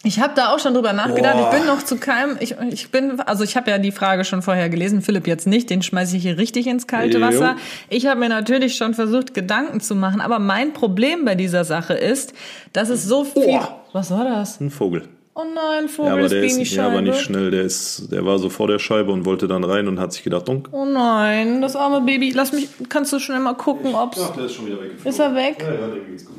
[0.03, 1.37] Ich habe da auch schon drüber nachgedacht.
[1.37, 1.51] Boah.
[1.53, 2.39] Ich bin noch zu keinem.
[2.41, 5.03] Ich, ich bin, also ich habe ja die Frage schon vorher gelesen.
[5.03, 5.69] Philipp jetzt nicht.
[5.69, 7.27] Den schmeiße ich hier richtig ins kalte Jo.
[7.27, 7.57] Wasser.
[7.91, 10.23] Ich habe mir natürlich schon versucht, Gedanken zu machen.
[10.23, 12.33] Aber mein Problem bei dieser Sache ist,
[12.73, 13.43] dass es so viel.
[13.47, 13.61] Oh.
[13.93, 14.59] Was war das?
[14.61, 15.07] Ein Vogel.
[15.35, 17.09] Oh nein, Ja, Vogel aber ist der gegen die ist ja, aber Scheibe.
[17.11, 17.51] nicht schnell.
[17.51, 20.23] Der ist, der war so vor der Scheibe und wollte dann rein und hat sich
[20.23, 20.69] gedacht, donk.
[20.73, 22.33] oh nein, das arme Baby.
[22.35, 22.69] Lass mich.
[22.89, 24.19] Kannst du schnell mal gucken, ob's.
[24.37, 25.07] der ist schon wieder weggeflogen.
[25.11, 25.57] Ist er weg?
[25.61, 26.37] Ja, ja, dem geht's gut.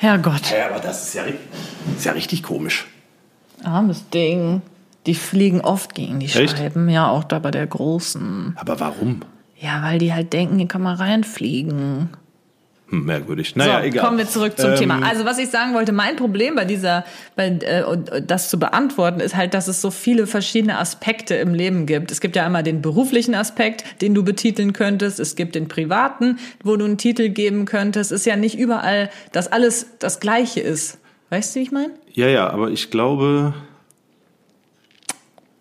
[0.00, 1.24] Herrgott, Ja, aber das ist ja,
[1.96, 2.86] ist ja richtig komisch.
[3.62, 4.62] armes Ding.
[5.06, 6.56] Die fliegen oft gegen die Echt?
[6.56, 6.88] Scheiben.
[6.88, 8.54] Ja, auch da bei der großen.
[8.58, 9.20] Aber warum?
[9.58, 12.08] Ja, weil die halt denken, hier kann man reinfliegen.
[12.90, 13.56] Hm, merkwürdig.
[13.56, 14.04] Naja, so, egal.
[14.04, 15.02] kommen wir zurück zum Ähm, Thema.
[15.06, 17.04] Also was ich sagen wollte, mein Problem bei dieser,
[17.36, 21.86] bei, äh, das zu beantworten, ist halt, dass es so viele verschiedene Aspekte im Leben
[21.86, 22.10] gibt.
[22.10, 25.20] Es gibt ja einmal den beruflichen Aspekt, den du betiteln könntest.
[25.20, 28.12] Es gibt den privaten, wo du einen Titel geben könntest.
[28.12, 30.98] Es ist ja nicht überall, dass alles das Gleiche ist.
[31.30, 31.92] Weißt du, wie ich meine?
[32.12, 33.54] Ja, ja, aber ich glaube,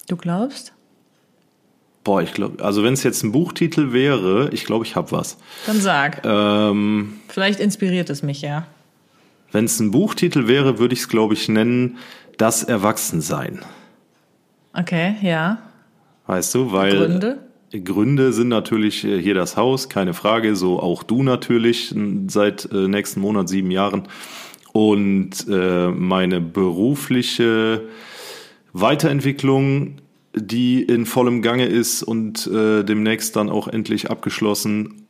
[0.08, 0.74] Du glaubst?
[2.04, 5.38] Boah, ich glaube, also wenn es jetzt ein Buchtitel wäre, ich glaube, ich habe was.
[5.66, 6.22] Dann sag.
[6.26, 8.68] Ähm, Vielleicht inspiriert es mich ja.
[9.52, 11.98] wenn es ein Buchtitel wäre, würde ich es, glaube ich, nennen
[12.38, 13.60] Das Erwachsensein.
[14.74, 15.58] Okay, ja.
[16.28, 17.40] Weißt du, weil Gründe?
[17.72, 21.94] Gründe sind natürlich äh, hier das Haus, keine Frage, so auch du natürlich
[22.28, 24.04] seit äh, nächsten Monat sieben Jahren.
[24.72, 27.82] Und äh, meine berufliche
[28.74, 29.96] Weiterentwicklung,
[30.36, 35.08] die in vollem Gange ist und äh, demnächst dann auch endlich abgeschlossen.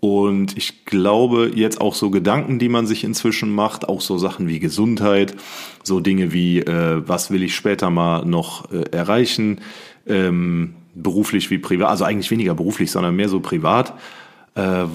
[0.00, 4.46] Und ich glaube, jetzt auch so Gedanken, die man sich inzwischen macht, auch so Sachen
[4.46, 5.34] wie Gesundheit,
[5.82, 9.60] so Dinge wie, äh, was will ich später mal noch äh, erreichen,
[10.06, 13.94] ähm, beruflich wie privat, also eigentlich weniger beruflich, sondern mehr so privat.
[14.58, 14.88] Äh,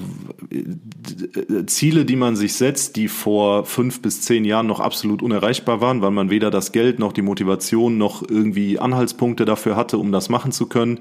[1.66, 6.02] Ziele, die man sich setzt, die vor fünf bis zehn Jahren noch absolut unerreichbar waren,
[6.02, 10.28] weil man weder das Geld noch die Motivation noch irgendwie Anhaltspunkte dafür hatte, um das
[10.28, 11.00] machen zu können.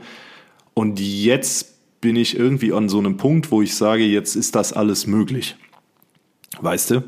[0.73, 4.71] Und jetzt bin ich irgendwie an so einem Punkt, wo ich sage, jetzt ist das
[4.71, 5.57] alles möglich.
[6.61, 7.03] Weißt du?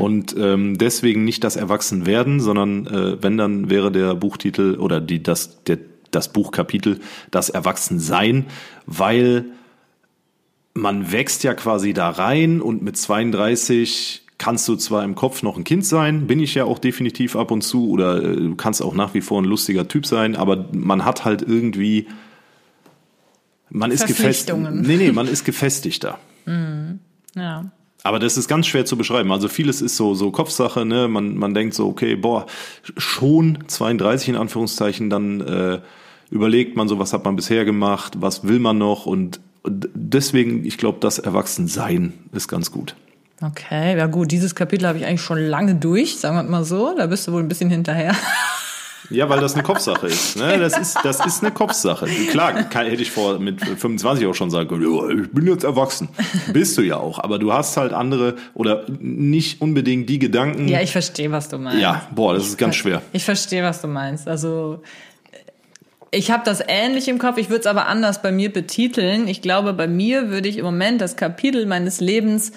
[0.00, 5.22] Und ähm, deswegen nicht das Erwachsenwerden, sondern äh, wenn dann wäre der Buchtitel oder die,
[5.22, 5.78] das, der,
[6.10, 8.46] das Buchkapitel das Erwachsensein,
[8.86, 9.44] weil
[10.78, 15.56] man wächst ja quasi da rein und mit 32 kannst du zwar im Kopf noch
[15.56, 18.80] ein Kind sein, bin ich ja auch definitiv ab und zu, oder äh, du kannst
[18.82, 22.06] auch nach wie vor ein lustiger Typ sein, aber man hat halt irgendwie,
[23.68, 24.56] man ist gefestigt.
[24.56, 26.18] Nee, nee, man ist gefestigter.
[27.36, 27.70] Ja.
[28.02, 29.30] Aber das ist ganz schwer zu beschreiben.
[29.30, 31.08] Also vieles ist so, so Kopfsache, ne?
[31.08, 32.46] Man, man denkt so, okay, boah,
[32.96, 35.80] schon 32 in Anführungszeichen, dann äh,
[36.30, 40.64] überlegt man so, was hat man bisher gemacht, was will man noch und und deswegen,
[40.64, 42.94] ich glaube, das Erwachsensein ist ganz gut.
[43.40, 46.94] Okay, ja gut, dieses Kapitel habe ich eigentlich schon lange durch, sagen wir mal so.
[46.96, 48.14] Da bist du wohl ein bisschen hinterher.
[49.10, 50.36] Ja, weil das eine Kopfsache ist.
[50.36, 50.58] Ne?
[50.58, 52.06] Das ist, das ist eine Kopfsache.
[52.30, 55.64] Klar, kann, hätte ich vor mit 25 auch schon sagen können, "Ja, ich bin jetzt
[55.64, 56.08] erwachsen.
[56.52, 60.68] Bist du ja auch, aber du hast halt andere oder nicht unbedingt die Gedanken.
[60.68, 61.80] Ja, ich verstehe, was du meinst.
[61.80, 63.00] Ja, boah, das ist ganz schwer.
[63.12, 64.28] Ich verstehe, was du meinst.
[64.28, 64.82] Also
[66.10, 69.28] ich habe das ähnlich im Kopf, ich würde es aber anders bei mir betiteln.
[69.28, 72.52] Ich glaube, bei mir würde ich im Moment das Kapitel meines Lebens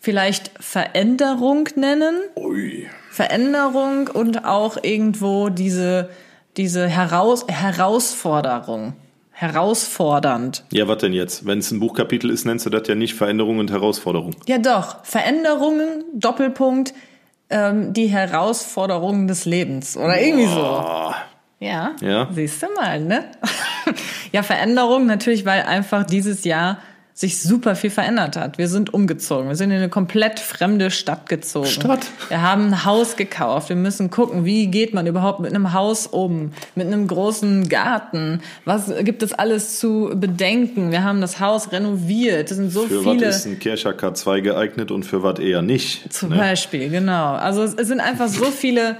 [0.00, 2.16] vielleicht Veränderung nennen.
[2.36, 2.88] Ui.
[3.10, 6.10] Veränderung und auch irgendwo diese,
[6.56, 8.94] diese Heraus Herausforderung.
[9.30, 10.64] Herausfordernd.
[10.72, 11.46] Ja, was denn jetzt?
[11.46, 14.36] Wenn es ein Buchkapitel ist, nennst du das ja nicht Veränderung und Herausforderung.
[14.46, 16.94] Ja doch, Veränderungen, Doppelpunkt,
[17.50, 19.96] ähm, die Herausforderungen des Lebens.
[19.96, 21.12] Oder irgendwie so.
[21.62, 22.28] Ja, Ja.
[22.32, 23.24] siehst du mal, ne?
[24.32, 26.78] ja, Veränderung natürlich, weil einfach dieses Jahr
[27.14, 28.56] sich super viel verändert hat.
[28.56, 29.48] Wir sind umgezogen.
[29.48, 31.66] Wir sind in eine komplett fremde Stadt gezogen.
[31.66, 32.06] Stadt?
[32.28, 33.68] Wir haben ein Haus gekauft.
[33.68, 36.52] Wir müssen gucken, wie geht man überhaupt mit einem Haus um?
[36.74, 38.40] Mit einem großen Garten?
[38.64, 40.90] Was gibt es alles zu bedenken?
[40.90, 42.50] Wir haben das Haus renoviert.
[42.50, 43.26] Es sind so für viele.
[43.28, 46.10] was ist ein Kircher K2 geeignet und für was eher nicht?
[46.12, 46.36] Zum ne?
[46.36, 47.34] Beispiel, genau.
[47.34, 48.96] Also es sind einfach so viele,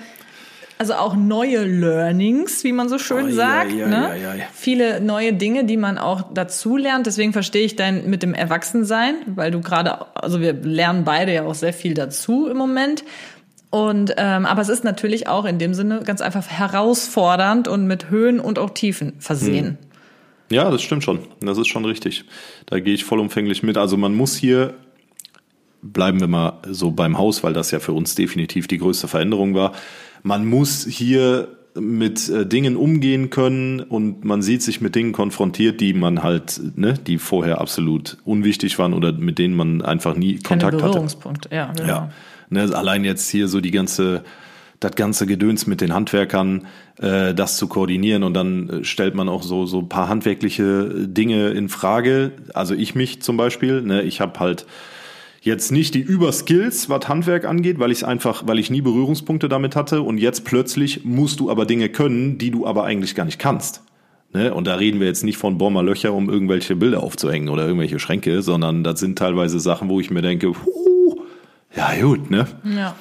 [0.82, 3.72] also auch neue Learnings, wie man so schön Ai, sagt.
[3.72, 4.08] ai, ai, ne?
[4.08, 4.48] ai.
[4.52, 7.06] Viele neue Dinge, die man auch dazu lernt.
[7.06, 11.44] Deswegen verstehe ich dein mit dem Erwachsensein, weil du gerade, also wir lernen beide ja
[11.44, 13.04] auch sehr viel dazu im Moment.
[13.70, 18.10] Und ähm, aber es ist natürlich auch in dem Sinne ganz einfach herausfordernd und mit
[18.10, 19.78] Höhen und auch Tiefen versehen.
[20.50, 21.20] Ja, das stimmt schon.
[21.40, 22.24] Das ist schon richtig.
[22.66, 23.78] Da gehe ich vollumfänglich mit.
[23.78, 24.74] Also man muss hier,
[25.80, 29.54] bleiben wir mal so beim Haus, weil das ja für uns definitiv die größte Veränderung
[29.54, 29.74] war.
[30.22, 35.80] Man muss hier mit äh, Dingen umgehen können und man sieht sich mit Dingen konfrontiert,
[35.80, 40.34] die man halt, ne, die vorher absolut unwichtig waren oder mit denen man einfach nie
[40.34, 40.92] Keine Kontakt hatte.
[40.92, 41.88] Berührungspunkte, ja, genau.
[41.88, 42.10] Ja,
[42.50, 44.22] ne, allein jetzt hier so die ganze,
[44.80, 46.66] das ganze Gedöns mit den Handwerkern,
[46.98, 51.06] äh, das zu koordinieren und dann äh, stellt man auch so so ein paar handwerkliche
[51.06, 52.32] Dinge in Frage.
[52.52, 54.66] Also ich mich zum Beispiel, ne, ich habe halt
[55.42, 59.76] jetzt nicht die Überskills, was Handwerk angeht, weil ich einfach, weil ich nie Berührungspunkte damit
[59.76, 63.40] hatte und jetzt plötzlich musst du aber Dinge können, die du aber eigentlich gar nicht
[63.40, 63.82] kannst.
[64.32, 64.54] Ne?
[64.54, 67.98] Und da reden wir jetzt nicht von mal Löcher, um irgendwelche Bilder aufzuhängen oder irgendwelche
[67.98, 71.16] Schränke, sondern das sind teilweise Sachen, wo ich mir denke, huh,
[71.76, 72.46] ja gut, ne?
[72.64, 72.94] ja.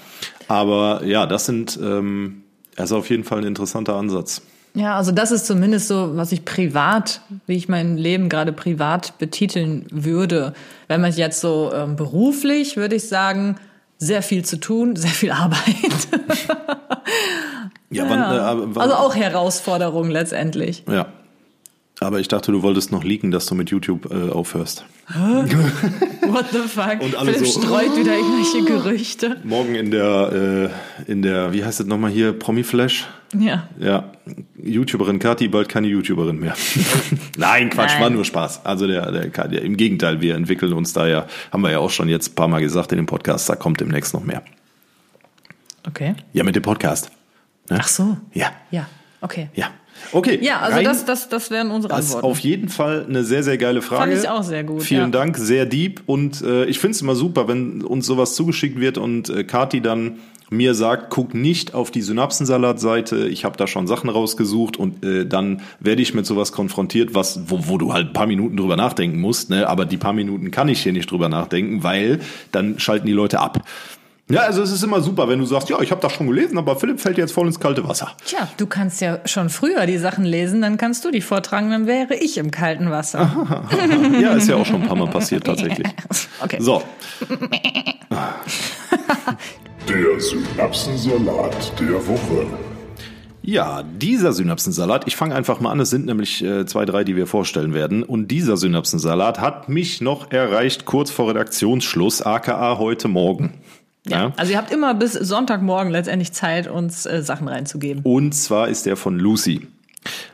[0.47, 2.43] Aber ja, das sind, ähm,
[2.75, 4.41] das ist auf jeden Fall ein interessanter Ansatz.
[4.73, 9.17] Ja, also das ist zumindest so, was ich privat, wie ich mein Leben gerade privat
[9.17, 10.53] betiteln würde.
[10.87, 13.57] Wenn man jetzt so ähm, beruflich, würde ich sagen,
[13.97, 16.07] sehr viel zu tun, sehr viel Arbeit.
[17.89, 20.85] Ja, wann, äh, wann, Also auch Herausforderung letztendlich.
[20.89, 21.07] Ja.
[22.03, 24.85] Aber ich dachte, du wolltest noch leaken, dass du mit YouTube äh, aufhörst.
[25.13, 26.99] What the fuck?
[26.99, 29.37] Und alle Philipp so- streut wieder irgendwelche Gerüchte.
[29.43, 30.71] Morgen in der,
[31.07, 33.07] äh, in der, wie heißt es nochmal hier, Promi Flash?
[33.37, 33.69] Ja.
[33.79, 34.11] Ja,
[34.61, 36.55] YouTuberin Kati, bald keine YouTuberin mehr.
[37.37, 38.01] Nein, Quatsch, Nein.
[38.01, 38.65] war nur Spaß.
[38.65, 41.91] Also der, der, der, im Gegenteil, wir entwickeln uns da ja, haben wir ja auch
[41.91, 44.41] schon jetzt ein paar Mal gesagt in dem Podcast, da kommt demnächst noch mehr.
[45.87, 46.15] Okay.
[46.33, 47.11] Ja, mit dem Podcast.
[47.69, 47.77] Ne?
[47.79, 48.17] Ach so.
[48.33, 48.87] Ja, Ja,
[49.21, 49.49] okay.
[49.53, 49.67] ja.
[50.11, 50.39] Okay.
[50.41, 52.31] Ja, also rein- das, das, das wären unsere Das ist Antworten.
[52.31, 54.11] auf jeden Fall eine sehr, sehr geile Frage.
[54.11, 55.07] Fand ich auch sehr gut, Vielen ja.
[55.09, 56.01] Dank, sehr deep.
[56.05, 59.81] Und äh, ich finde es immer super, wenn uns sowas zugeschickt wird und äh, Kati
[59.81, 60.19] dann
[60.53, 65.25] mir sagt, guck nicht auf die Synapsensalat-Seite, ich habe da schon Sachen rausgesucht und äh,
[65.25, 68.75] dann werde ich mit sowas konfrontiert, was, wo, wo du halt ein paar Minuten drüber
[68.75, 69.69] nachdenken musst, ne?
[69.69, 72.19] aber die paar Minuten kann ich hier nicht drüber nachdenken, weil
[72.51, 73.63] dann schalten die Leute ab.
[74.31, 76.57] Ja, also es ist immer super, wenn du sagst, ja, ich habe das schon gelesen,
[76.57, 78.11] aber Philipp fällt jetzt voll ins kalte Wasser.
[78.25, 81.87] Tja, du kannst ja schon früher die Sachen lesen, dann kannst du die vortragen, dann
[81.87, 83.31] wäre ich im kalten Wasser.
[84.21, 85.87] Ja, ist ja auch schon ein paar Mal passiert tatsächlich.
[86.43, 86.57] Okay.
[86.59, 86.83] So,
[89.87, 92.45] Der Synapsensalat der Woche.
[93.43, 97.15] Ja, dieser Synapsensalat, ich fange einfach mal an, es sind nämlich äh, zwei, drei, die
[97.15, 98.03] wir vorstellen werden.
[98.03, 103.55] Und dieser Synapsensalat hat mich noch erreicht kurz vor Redaktionsschluss, aka heute Morgen.
[104.07, 104.33] Ja.
[104.37, 108.01] Also ihr habt immer bis Sonntagmorgen letztendlich Zeit, uns äh, Sachen reinzugeben.
[108.03, 109.67] Und zwar ist der von Lucy.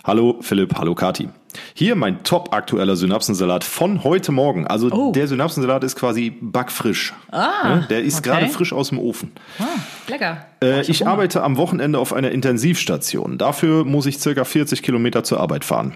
[0.05, 1.27] Hallo Philipp, hallo Kati.
[1.73, 4.67] Hier mein top aktueller Synapsensalat von heute Morgen.
[4.67, 5.11] Also Oh.
[5.11, 7.13] der Synapsensalat ist quasi backfrisch.
[7.31, 8.29] Ah, der ist okay.
[8.29, 9.31] gerade frisch aus dem Ofen.
[9.59, 9.63] Ah,
[10.07, 10.45] lecker.
[10.63, 13.37] Äh, ich arbeite am Wochenende auf einer Intensivstation.
[13.37, 15.95] Dafür muss ich circa 40 Kilometer zur Arbeit fahren.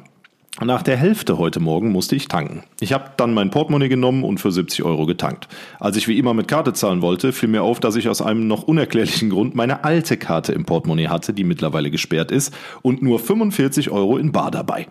[0.60, 2.64] Nach der Hälfte heute Morgen musste ich tanken.
[2.82, 5.48] Ich habe dann mein Portemonnaie genommen und für 70 Euro getankt.
[5.80, 8.48] Als ich wie immer mit Karte zahlen wollte, fiel mir auf, dass ich aus einem
[8.48, 13.20] noch unerklärlichen Grund meine alte Karte im Portemonnaie hatte, die mittlerweile gesperrt ist, und nur
[13.20, 14.88] 45 Euro in Bar dabei.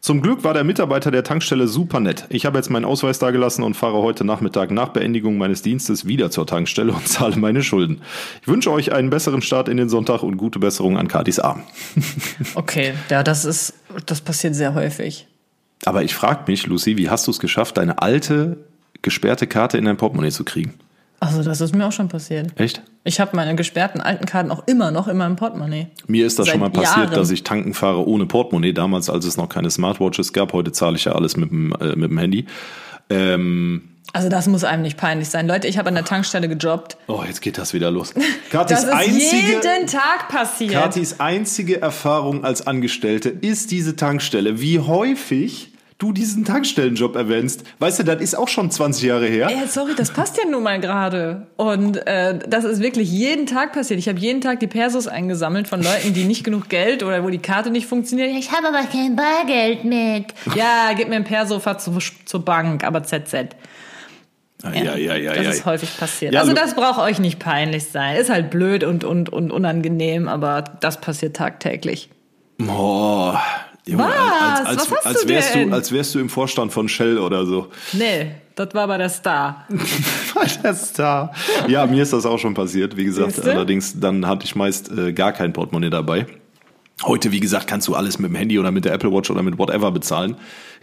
[0.00, 2.26] Zum Glück war der Mitarbeiter der Tankstelle super nett.
[2.30, 6.30] Ich habe jetzt meinen Ausweis dagelassen und fahre heute Nachmittag nach Beendigung meines Dienstes wieder
[6.30, 8.02] zur Tankstelle und zahle meine Schulden.
[8.42, 11.62] Ich wünsche euch einen besseren Start in den Sonntag und gute Besserung an Katis Arm.
[12.54, 13.74] Okay, ja, das ist,
[14.06, 15.26] das passiert sehr häufig.
[15.84, 18.58] Aber ich frage mich, Lucy, wie hast du es geschafft, deine alte
[19.02, 20.74] gesperrte Karte in dein Portemonnaie zu kriegen?
[21.20, 22.58] Also das ist mir auch schon passiert.
[22.60, 22.80] Echt?
[23.04, 25.88] Ich habe meine gesperrten alten Karten auch immer noch in meinem Portemonnaie.
[26.06, 27.14] Mir ist das Seit schon mal passiert, Jahren.
[27.14, 28.72] dass ich tanken fahre ohne Portemonnaie.
[28.72, 30.52] Damals, als es noch keine Smartwatches gab.
[30.52, 32.46] Heute zahle ich ja alles mit dem, äh, mit dem Handy.
[33.10, 35.46] Ähm, Also das muss einem nicht peinlich sein.
[35.48, 36.96] Leute, ich habe an der Tankstelle gejobbt.
[37.08, 38.14] oh, jetzt geht das wieder los.
[38.50, 40.72] Katis Das ist einzige, jeden Tag passiert.
[40.72, 44.60] Katis einzige Erfahrung als Angestellte ist diese Tankstelle.
[44.60, 47.64] Wie häufig du diesen Tankstellenjob erwähnst.
[47.80, 49.50] Weißt du, das ist auch schon 20 Jahre her.
[49.50, 51.48] Ja, sorry, das passt ja nun mal gerade.
[51.56, 53.98] Und äh, das ist wirklich jeden Tag passiert.
[53.98, 57.30] Ich habe jeden Tag die Persos eingesammelt von Leuten, die nicht genug Geld oder wo
[57.30, 58.30] die Karte nicht funktioniert.
[58.30, 60.26] Ich habe aber kein Bargeld mit.
[60.54, 63.56] Ja, gib mir ein Perso, fahr zu, zur Bank, aber ZZ.
[64.62, 65.34] Ja, ja, ja, ja.
[65.34, 65.50] das ja.
[65.50, 66.34] ist häufig passiert.
[66.34, 68.16] Ja, also das braucht euch nicht peinlich sein.
[68.16, 72.10] Ist halt blöd und, und, und unangenehm, aber das passiert tagtäglich.
[72.58, 73.40] Boah.
[73.90, 74.60] Junge, Was?
[74.60, 75.70] Als, als, Was hast als, du wärst denn?
[75.70, 77.68] du, als wärst du im Vorstand von Shell oder so.
[77.94, 79.66] Nee, das war bei der Star.
[80.62, 81.32] Der Star.
[81.68, 82.96] Ja, mir ist das auch schon passiert.
[82.96, 83.50] Wie gesagt, Siehste?
[83.52, 86.26] allerdings dann hatte ich meist äh, gar kein Portemonnaie dabei.
[87.04, 89.42] Heute, wie gesagt, kannst du alles mit dem Handy oder mit der Apple Watch oder
[89.42, 90.36] mit whatever bezahlen.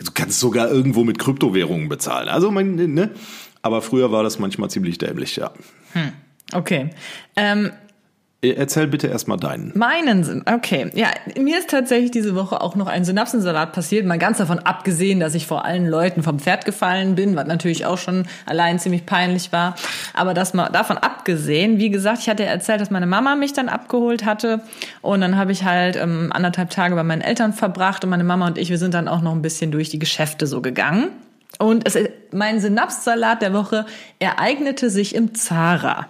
[0.03, 2.29] Du kannst sogar irgendwo mit Kryptowährungen bezahlen.
[2.29, 3.11] Also, mein, ne?
[3.61, 5.51] Aber früher war das manchmal ziemlich dämlich, ja.
[6.53, 6.89] Okay.
[7.35, 7.71] Ähm, Äh,
[8.53, 9.71] Erzähl bitte erstmal deinen.
[9.75, 10.43] Meinen Sinn.
[10.45, 10.91] Okay.
[10.93, 11.07] Ja,
[11.39, 14.05] mir ist tatsächlich diese Woche auch noch ein Synapsensalat passiert.
[14.05, 17.85] Mal ganz davon abgesehen, dass ich vor allen Leuten vom Pferd gefallen bin, was natürlich
[17.85, 19.75] auch schon allein ziemlich peinlich war.
[20.13, 23.69] Aber das mal davon abgesehen, wie gesagt, ich hatte erzählt, dass meine Mama mich dann
[23.69, 24.61] abgeholt hatte.
[25.01, 28.47] Und dann habe ich halt ähm, anderthalb Tage bei meinen Eltern verbracht und meine Mama
[28.47, 31.09] und ich, wir sind dann auch noch ein bisschen durch die Geschäfte so gegangen.
[31.57, 31.97] Und es,
[32.31, 33.85] mein Synapssalat der Woche
[34.19, 36.07] ereignete sich im Zara.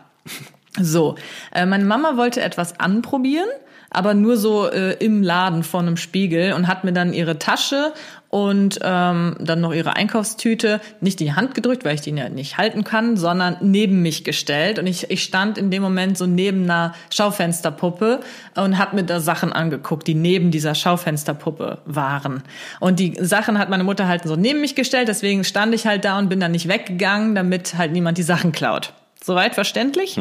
[0.82, 1.16] So,
[1.54, 3.48] äh, meine Mama wollte etwas anprobieren,
[3.90, 7.94] aber nur so äh, im Laden vor einem Spiegel und hat mir dann ihre Tasche
[8.30, 12.58] und ähm, dann noch ihre Einkaufstüte nicht in die Hand gedrückt, weil ich die nicht
[12.58, 14.78] halten kann, sondern neben mich gestellt.
[14.80, 18.20] Und ich, ich stand in dem Moment so neben einer Schaufensterpuppe
[18.56, 22.44] und habe mir da Sachen angeguckt, die neben dieser Schaufensterpuppe waren.
[22.82, 26.04] Und die Sachen hat meine Mutter halt so neben mich gestellt, deswegen stand ich halt
[26.04, 28.92] da und bin dann nicht weggegangen, damit halt niemand die Sachen klaut.
[29.26, 30.20] Soweit verständlich?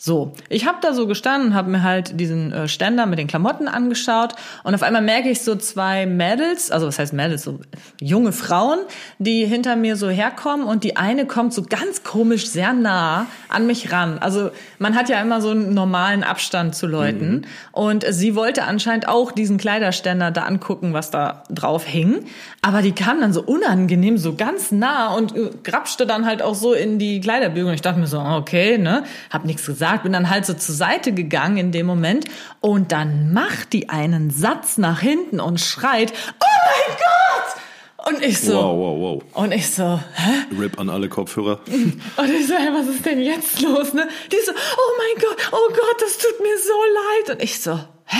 [0.00, 3.66] So, ich habe da so gestanden, habe mir halt diesen äh, Ständer mit den Klamotten
[3.66, 4.34] angeschaut
[4.64, 7.60] und auf einmal merke ich so zwei Mädels, also was heißt Mädels, so
[8.00, 8.80] junge Frauen,
[9.18, 13.66] die hinter mir so herkommen und die eine kommt so ganz komisch sehr nah an
[13.66, 14.18] mich ran.
[14.18, 19.08] Also man hat ja immer so einen normalen Abstand zu Leuten und sie wollte anscheinend
[19.08, 22.24] auch diesen Kleiderständer da angucken, was da drauf hing,
[22.62, 26.54] aber die kam dann so unangenehm so ganz nah und äh, grapschte dann halt auch
[26.54, 29.04] so in die Kleiderbügel und ich dachte mir so, so, okay, ne?
[29.30, 32.26] Hab nichts gesagt, bin dann halt so zur Seite gegangen in dem Moment
[32.60, 38.14] und dann macht die einen Satz nach hinten und schreit, oh mein Gott!
[38.14, 39.44] Und ich so, Wow, wow, wow.
[39.44, 40.56] und ich so, hä?
[40.58, 41.60] Rip an alle Kopfhörer.
[41.66, 44.08] Und ich so, hey, was ist denn jetzt los, ne?
[44.32, 47.36] Die so, oh mein Gott, oh Gott, das tut mir so leid.
[47.36, 48.16] Und ich so, hä?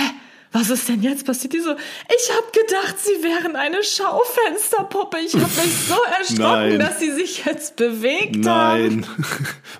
[0.51, 1.53] Was ist denn jetzt passiert?
[1.53, 5.19] Die so, ich habe gedacht, sie wären eine Schaufensterpuppe.
[5.19, 6.79] Ich habe mich so erschrocken, Nein.
[6.79, 9.01] dass sie sich jetzt bewegt haben.
[9.01, 9.05] Nein.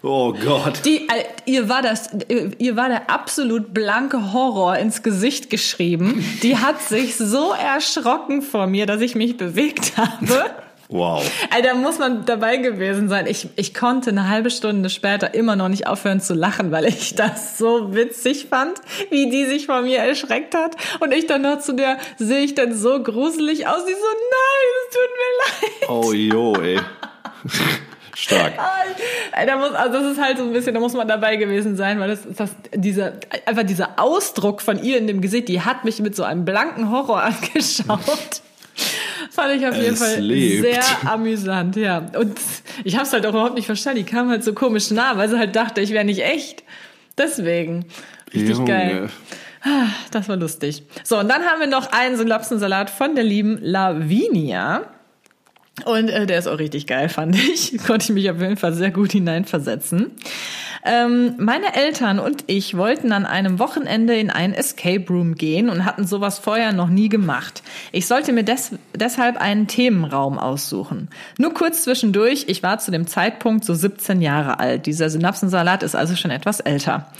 [0.01, 0.85] Oh Gott.
[0.85, 6.23] Die, äh, ihr war das, äh, ihr war der absolut blanke Horror ins Gesicht geschrieben.
[6.41, 10.51] Die hat sich so erschrocken vor mir, dass ich mich bewegt habe.
[10.91, 11.23] Wow.
[11.53, 13.27] Alter, muss man dabei gewesen sein.
[13.27, 17.13] Ich, ich konnte eine halbe Stunde später immer noch nicht aufhören zu lachen, weil ich
[17.13, 18.73] das so witzig fand,
[19.11, 20.75] wie die sich vor mir erschreckt hat.
[20.99, 23.85] Und ich dann noch zu der, sehe ich dann so gruselig aus.
[23.85, 23.99] Die so,
[24.31, 26.05] nein, es tut mir leid.
[26.07, 26.79] Oh jo, ey.
[28.15, 28.53] Stark.
[29.31, 31.99] Alter, muss, also das ist halt so ein bisschen, da muss man dabei gewesen sein,
[31.99, 33.13] weil das, das dieser,
[33.45, 36.89] einfach dieser Ausdruck von ihr in dem Gesicht, die hat mich mit so einem blanken
[36.89, 37.21] Horror
[37.53, 38.41] angeschaut.
[39.41, 40.61] Fand ich auf jeden Es Fall lebt.
[40.63, 42.05] sehr amüsant, ja.
[42.17, 42.37] Und
[42.83, 44.03] ich habe es halt auch überhaupt nicht verstanden.
[44.03, 46.63] Die kam halt so komisch nah, weil sie halt dachte, ich wäre nicht echt.
[47.17, 47.85] Deswegen.
[48.33, 48.65] Richtig Junge.
[48.65, 49.09] geil.
[49.63, 50.83] Ah, Das war lustig.
[51.03, 54.83] So, und dann haben wir noch einen Synapsensalat von der lieben Lavinia.
[55.85, 57.77] Und äh, der ist auch richtig geil, fand ich.
[57.85, 60.11] Konnte ich mich auf jeden Fall sehr gut hineinversetzen.
[60.85, 65.83] Ähm, meine Eltern und ich wollten an einem Wochenende in einen Escape Room gehen und
[65.83, 67.63] hatten sowas vorher noch nie gemacht.
[67.91, 71.09] Ich sollte mir des deshalb einen Themenraum aussuchen.
[71.37, 74.85] Nur kurz zwischendurch, ich war zu dem Zeitpunkt so 17 Jahre alt.
[74.85, 77.11] Dieser Synapsensalat ist also schon etwas älter.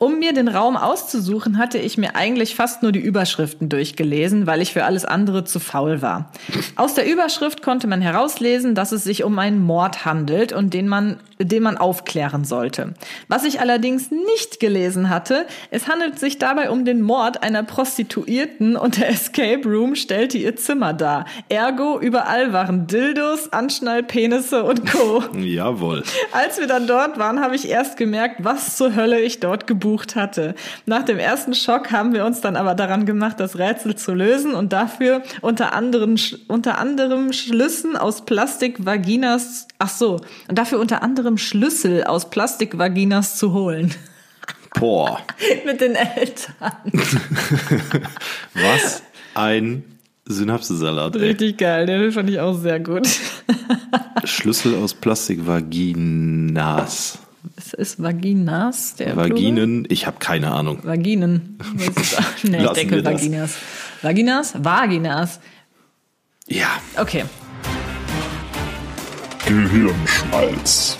[0.00, 4.62] Um mir den Raum auszusuchen, hatte ich mir eigentlich fast nur die Überschriften durchgelesen, weil
[4.62, 6.30] ich für alles andere zu faul war.
[6.76, 10.86] Aus der Überschrift konnte man herauslesen, dass es sich um einen Mord handelt und den
[10.86, 12.94] man, den man aufklären sollte.
[13.26, 18.76] Was ich allerdings nicht gelesen hatte, es handelt sich dabei um den Mord einer Prostituierten
[18.76, 21.24] und der Escape Room stellte ihr Zimmer dar.
[21.48, 25.24] Ergo, überall waren Dildos, Anschnallpenisse und Co.
[25.36, 26.04] Jawohl.
[26.30, 29.87] Als wir dann dort waren, habe ich erst gemerkt, was zur Hölle ich dort gebucht
[29.96, 30.54] hatte.
[30.86, 34.54] Nach dem ersten Schock haben wir uns dann aber daran gemacht, das Rätsel zu lösen
[34.54, 36.16] und dafür unter anderem,
[36.48, 43.52] unter anderem Schlüssen aus Plastik-Vaginas, ach so, und dafür unter anderem Schlüssel aus Plastik-Vaginas zu
[43.52, 43.94] holen.
[44.78, 45.20] Boah.
[45.64, 46.72] Mit den Eltern.
[48.54, 49.02] Was
[49.34, 49.84] ein
[50.26, 51.16] Synapsensalat.
[51.16, 53.08] Richtig geil, den fand ich auch sehr gut.
[54.24, 57.18] Schlüssel aus Plastik, Vaginas.
[57.56, 59.30] Es ist Vaginas, der Plural?
[59.30, 60.80] Vaginen, ich habe keine Ahnung.
[60.82, 61.58] Vaginen.
[62.44, 63.04] Nee, ich Lassen das.
[63.04, 63.54] Vaginas.
[64.02, 64.54] Vaginas?
[64.64, 65.40] Vaginas.
[66.46, 67.24] Ja, Okay.
[69.46, 70.98] Gehirnschmalz.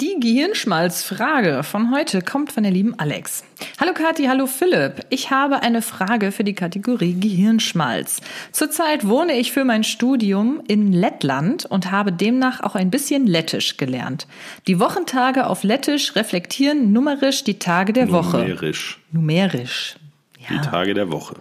[0.00, 3.44] Die Gehirnschmalzfrage von heute kommt von der lieben Alex.
[3.78, 5.04] Hallo Kathi, hallo Philipp.
[5.10, 8.22] Ich habe eine Frage für die Kategorie Gehirnschmalz.
[8.50, 13.76] Zurzeit wohne ich für mein Studium in Lettland und habe demnach auch ein bisschen Lettisch
[13.76, 14.26] gelernt.
[14.66, 18.38] Die Wochentage auf Lettisch reflektieren numerisch die Tage der Woche.
[18.38, 19.00] numerisch.
[19.12, 19.96] Numerisch.
[20.48, 20.62] Die Ja.
[20.62, 21.34] Tage der Woche.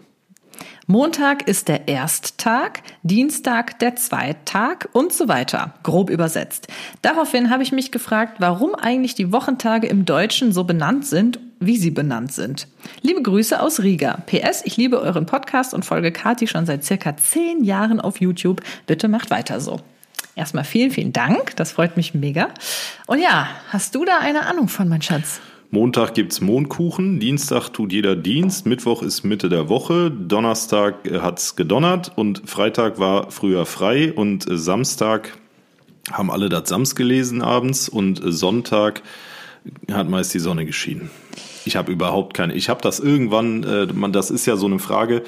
[0.91, 6.67] Montag ist der Ersttag, Dienstag der Zweittag und so weiter, grob übersetzt.
[7.03, 11.77] Daraufhin habe ich mich gefragt, warum eigentlich die Wochentage im Deutschen so benannt sind, wie
[11.77, 12.67] sie benannt sind.
[13.03, 14.23] Liebe Grüße aus Riga.
[14.25, 18.63] PS, ich liebe euren Podcast und folge Kati schon seit circa zehn Jahren auf YouTube.
[18.87, 19.81] Bitte macht weiter so.
[20.35, 21.55] Erstmal vielen, vielen Dank.
[21.55, 22.47] Das freut mich mega.
[23.05, 25.39] Und ja, hast du da eine Ahnung von, mein Schatz?
[25.71, 32.11] Montag gibt's Mondkuchen, Dienstag tut jeder Dienst, Mittwoch ist Mitte der Woche, Donnerstag hat's gedonnert
[32.15, 35.37] und Freitag war früher frei und Samstag
[36.11, 39.03] haben alle das Sams gelesen abends und Sonntag
[39.91, 41.11] hat meist die Sonne geschienen.
[41.65, 44.79] Ich habe überhaupt keine, ich habe das irgendwann, äh, man, das ist ja so eine
[44.79, 45.21] Frage,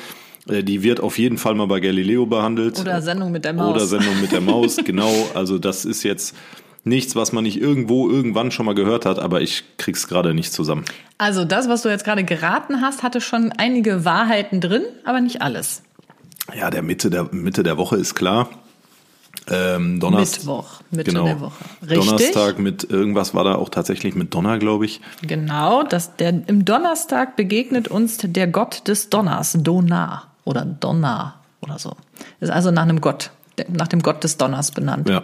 [0.47, 2.79] äh, die wird auf jeden Fall mal bei Galileo behandelt.
[2.79, 3.75] Oder Sendung mit der Maus.
[3.75, 5.13] Oder Sendung mit der Maus, genau.
[5.35, 6.35] Also das ist jetzt
[6.83, 10.51] nichts, was man nicht irgendwo irgendwann schon mal gehört hat, aber ich krieg's gerade nicht
[10.51, 10.85] zusammen.
[11.17, 15.41] Also das, was du jetzt gerade geraten hast, hatte schon einige Wahrheiten drin, aber nicht
[15.41, 15.83] alles.
[16.57, 18.49] Ja, der Mitte der Mitte der Woche ist klar.
[19.49, 20.39] Ähm, Donnerstag.
[20.41, 21.25] Mittwoch, Mitte genau.
[21.25, 21.63] der Woche.
[21.81, 21.97] Richtig?
[21.97, 25.01] Donnerstag mit irgendwas war da auch tatsächlich mit Donner, glaube ich.
[25.21, 31.79] Genau, das, der, im Donnerstag begegnet uns der Gott des Donners, Donar oder Donnar oder
[31.79, 31.93] so.
[32.39, 33.31] Ist also nach einem Gott,
[33.67, 35.09] nach dem Gott des Donners benannt.
[35.09, 35.23] Ja.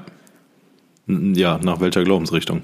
[1.08, 2.62] Ja, nach welcher Glaubensrichtung?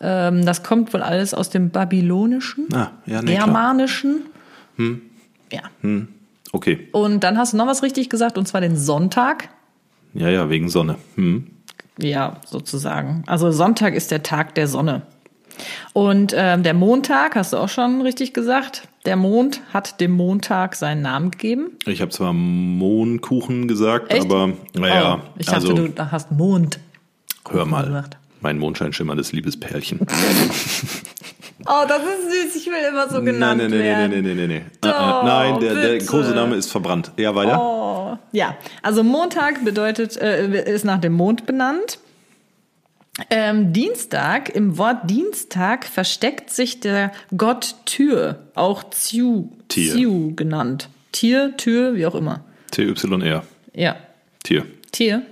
[0.00, 3.34] Ähm, das kommt wohl alles aus dem Babylonischen, Ah, ja, nee.
[3.34, 4.22] Germanischen.
[5.52, 5.62] Ja.
[6.52, 6.88] Okay.
[6.92, 9.50] Und dann hast du noch was richtig gesagt, und zwar den Sonntag.
[10.14, 10.96] Ja, ja, wegen Sonne.
[11.16, 11.46] Hm.
[11.98, 13.24] Ja, sozusagen.
[13.26, 15.02] Also Sonntag ist der Tag der Sonne.
[15.92, 20.74] Und ähm, der Montag, hast du auch schon richtig gesagt, der Mond hat dem Montag
[20.74, 21.72] seinen Namen gegeben.
[21.86, 24.24] Ich habe zwar Mohnkuchen gesagt, Echt?
[24.24, 26.80] aber naja, oh, ich dachte, also du hast Mond.
[27.48, 27.84] Hör mal.
[27.86, 28.16] gesagt.
[28.40, 30.00] Mein Mondscheinschimmerndes Liebespärchen.
[31.66, 32.56] Oh, das ist süß.
[32.56, 34.10] Ich will immer so nein, genannt nein, nein, nein, werden.
[34.12, 34.70] nein, nein, nein, nein.
[34.80, 36.06] Doch, Äh, äh, Nein, der, der.
[36.06, 37.12] Kosename ist verbrannt.
[37.18, 37.60] Ja, weiter.
[37.60, 38.56] Oh, ja.
[38.82, 41.98] Also Montag bedeutet, äh, ist nach dem Mond benannt.
[43.28, 49.92] Ähm, Dienstag, im Wort Dienstag versteckt sich der Gott Tür, auch Ziu, Tier.
[49.92, 50.88] Ziu genannt.
[51.12, 52.42] Tier, Tür, wie auch immer.
[52.70, 53.42] TYR.
[53.74, 53.96] Ja,
[54.44, 54.64] Tier.
[54.92, 55.22] Tier.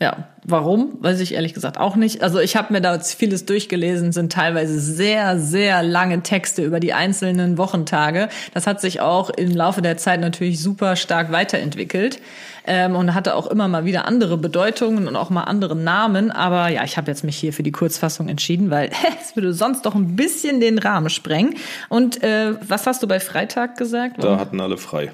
[0.00, 0.98] Ja, warum?
[1.00, 2.22] Weiß ich ehrlich gesagt auch nicht.
[2.22, 6.92] Also ich habe mir da vieles durchgelesen, sind teilweise sehr, sehr lange Texte über die
[6.92, 8.28] einzelnen Wochentage.
[8.52, 12.20] Das hat sich auch im Laufe der Zeit natürlich super stark weiterentwickelt
[12.66, 16.32] ähm, und hatte auch immer mal wieder andere Bedeutungen und auch mal andere Namen.
[16.32, 18.90] Aber ja, ich habe jetzt mich hier für die Kurzfassung entschieden, weil
[19.22, 21.54] es würde sonst doch ein bisschen den Rahmen sprengen.
[21.88, 24.22] Und äh, was hast du bei Freitag gesagt?
[24.22, 25.12] Da hatten alle frei.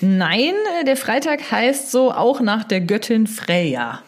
[0.00, 4.00] Nein, äh, der Freitag heißt so auch nach der Göttin Freya.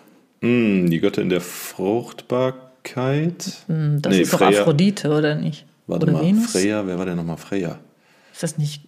[0.42, 3.44] Hm, die Göttin der Fruchtbarkeit.
[3.66, 4.60] Hm, Das Nee, ist doch Freya.
[4.60, 5.64] Aphrodite, oder nicht?
[5.86, 6.52] Warte oder mal, Venus?
[6.52, 7.78] Freya, wer war denn nochmal Freya?
[8.32, 8.82] Ist das nicht,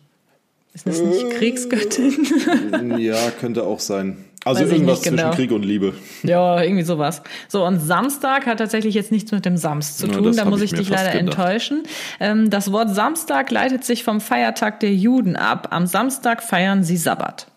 [0.75, 2.97] ist das nicht Kriegsgöttin?
[2.99, 4.25] ja, könnte auch sein.
[4.45, 5.23] Also Weiß irgendwas genau.
[5.25, 5.95] zwischen Krieg und Liebe.
[6.23, 7.23] ja, irgendwie sowas.
[7.49, 10.25] So, und Samstag hat tatsächlich jetzt nichts mit dem Sams zu Ja, tun.
[10.25, 11.39] das da muss ich ich dich leider gedacht.
[11.39, 11.83] enttäuschen.
[12.21, 15.69] Ähm, das Wort Samstag leitet sich vom Feiertag der Juden ab.
[15.71, 17.49] Am Samstag feiern sie Sabbat.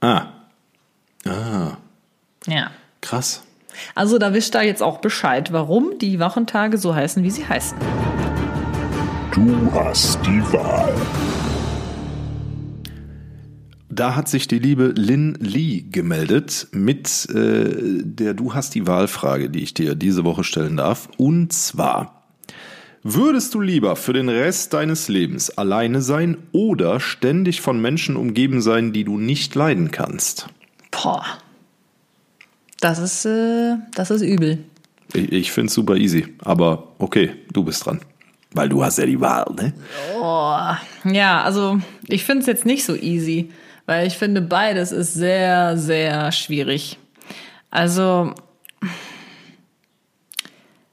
[0.00, 0.26] Ah.
[1.26, 1.78] Ah,
[2.46, 2.70] Ja.
[3.00, 3.42] Krass.
[3.94, 7.76] Also da wisst ihr jetzt auch Bescheid, warum die Wochentage so heißen, wie sie heißen.
[9.32, 10.94] Du hast die Wahl.
[13.88, 19.48] Da hat sich die liebe Lynn Lee gemeldet mit äh, der Du hast die Wahlfrage,
[19.48, 21.08] die ich dir diese Woche stellen darf.
[21.16, 22.24] Und zwar,
[23.02, 28.60] würdest du lieber für den Rest deines Lebens alleine sein oder ständig von Menschen umgeben
[28.60, 30.48] sein, die du nicht leiden kannst?
[30.90, 31.24] Boah.
[32.80, 34.58] Das ist, äh, das ist übel.
[35.14, 38.00] Ich, ich finde es super easy, aber okay, du bist dran.
[38.52, 39.72] Weil du hast ja die Wahl, ne?
[41.04, 43.50] Ja, also ich finde es jetzt nicht so easy,
[43.86, 46.98] weil ich finde, beides ist sehr, sehr schwierig.
[47.70, 48.32] Also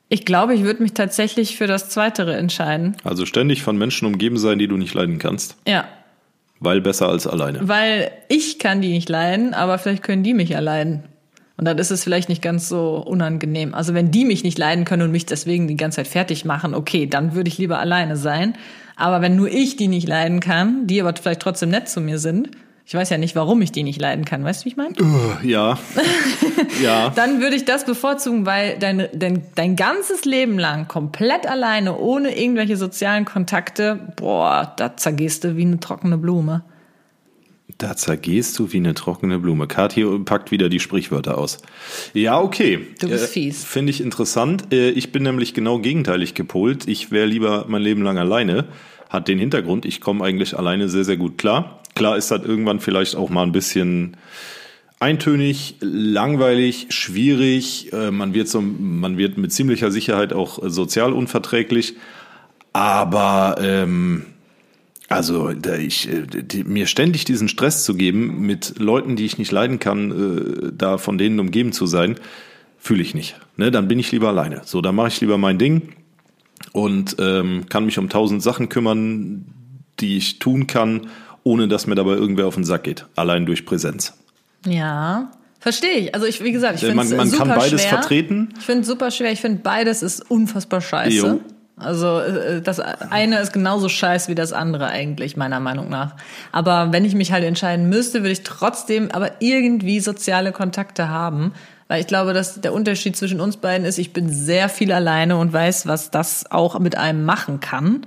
[0.10, 2.96] ich glaube, ich würde mich tatsächlich für das Zweitere entscheiden.
[3.04, 5.86] Also ständig von Menschen umgeben sein, die du nicht leiden kannst, Ja,
[6.60, 7.68] weil besser als alleine.
[7.68, 11.04] weil ich kann die nicht leiden, aber vielleicht können die mich ja leiden.
[11.58, 13.74] Und dann ist es vielleicht nicht ganz so unangenehm.
[13.74, 16.74] Also wenn die mich nicht leiden können und mich deswegen die ganze Zeit fertig machen,
[16.74, 18.56] okay, dann würde ich lieber alleine sein.
[18.96, 22.18] Aber wenn nur ich die nicht leiden kann, die aber vielleicht trotzdem nett zu mir
[22.20, 22.50] sind,
[22.86, 24.94] ich weiß ja nicht, warum ich die nicht leiden kann, weißt du, wie ich meine?
[25.42, 25.80] Ja,
[26.84, 27.12] ja.
[27.16, 32.38] Dann würde ich das bevorzugen, weil dein, dein, dein ganzes Leben lang komplett alleine, ohne
[32.38, 36.64] irgendwelche sozialen Kontakte, boah, da zergehst du wie eine trockene Blume.
[37.78, 39.68] Da zergehst du wie eine trockene Blume.
[39.68, 41.58] Kathi packt wieder die Sprichwörter aus.
[42.14, 42.88] Ja, okay.
[43.00, 43.64] Du bist fies.
[43.64, 44.72] Finde ich interessant.
[44.72, 46.88] Äh, Ich bin nämlich genau gegenteilig gepolt.
[46.88, 48.66] Ich wäre lieber mein Leben lang alleine.
[49.10, 51.82] Hat den Hintergrund, ich komme eigentlich alleine sehr, sehr gut klar.
[51.96, 54.18] Klar ist das irgendwann vielleicht auch mal ein bisschen
[55.00, 57.92] eintönig, langweilig, schwierig.
[57.94, 61.96] Äh, Man wird, so, man wird mit ziemlicher Sicherheit auch äh, sozial unverträglich.
[62.72, 64.26] Aber ähm,
[65.10, 69.38] also da ich, äh, die, mir ständig diesen Stress zu geben, mit Leuten, die ich
[69.38, 72.16] nicht leiden kann, äh, da von denen umgeben zu sein,
[72.80, 73.36] fühle ich nicht.
[73.58, 74.62] Ne, dann bin ich lieber alleine.
[74.66, 75.94] So, dann mache ich lieber mein Ding
[76.72, 79.46] und ähm, kann mich um tausend Sachen kümmern,
[80.00, 81.08] die ich tun kann,
[81.44, 83.06] ohne dass mir dabei irgendwer auf den Sack geht.
[83.16, 84.14] Allein durch Präsenz.
[84.66, 86.16] Ja, verstehe ich.
[86.16, 87.90] Also ich, wie gesagt, ich Äh, finde man- es man super kann beides schwer.
[87.90, 88.50] vertreten.
[88.58, 89.32] Ich finde es super schwer.
[89.32, 91.16] Ich finde beides ist unfassbar scheiße.
[91.16, 91.42] Jo.
[91.84, 96.16] Also äh, das eine ist genauso scheiße wie das andere eigentlich, meiner Meinung nach.
[96.52, 101.54] Aber wenn ich mich halt entscheiden müsste, würde ich trotzdem aber irgendwie soziale Kontakte haben.
[101.88, 105.38] Weil ich glaube, dass der Unterschied zwischen uns beiden ist, ich bin sehr viel alleine
[105.38, 108.06] und weiß, was das auch mit einem machen kann.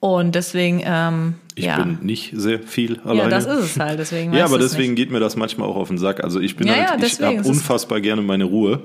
[0.00, 1.76] Und deswegen, ähm, Ich ja.
[1.82, 3.22] bin nicht sehr viel alleine.
[3.22, 3.98] ja, das ist es halt.
[3.98, 4.96] Deswegen Ja, aber deswegen nicht.
[5.02, 6.22] geht mir das manchmal auch auf den Sack.
[6.22, 8.80] Also ich bin Ja, halt, ja, ich habe unfassbar gerne meine Ruhe.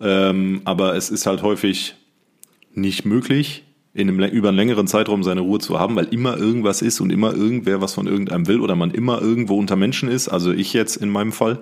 [0.00, 1.96] Ähm, aber es ist halt häufig
[2.74, 3.64] nicht möglich,
[3.94, 7.10] in einem, über einen längeren Zeitraum seine Ruhe zu haben, weil immer irgendwas ist und
[7.10, 10.28] immer irgendwer was von irgendeinem will oder man immer irgendwo unter Menschen ist.
[10.28, 11.58] Also ich jetzt in meinem Fall.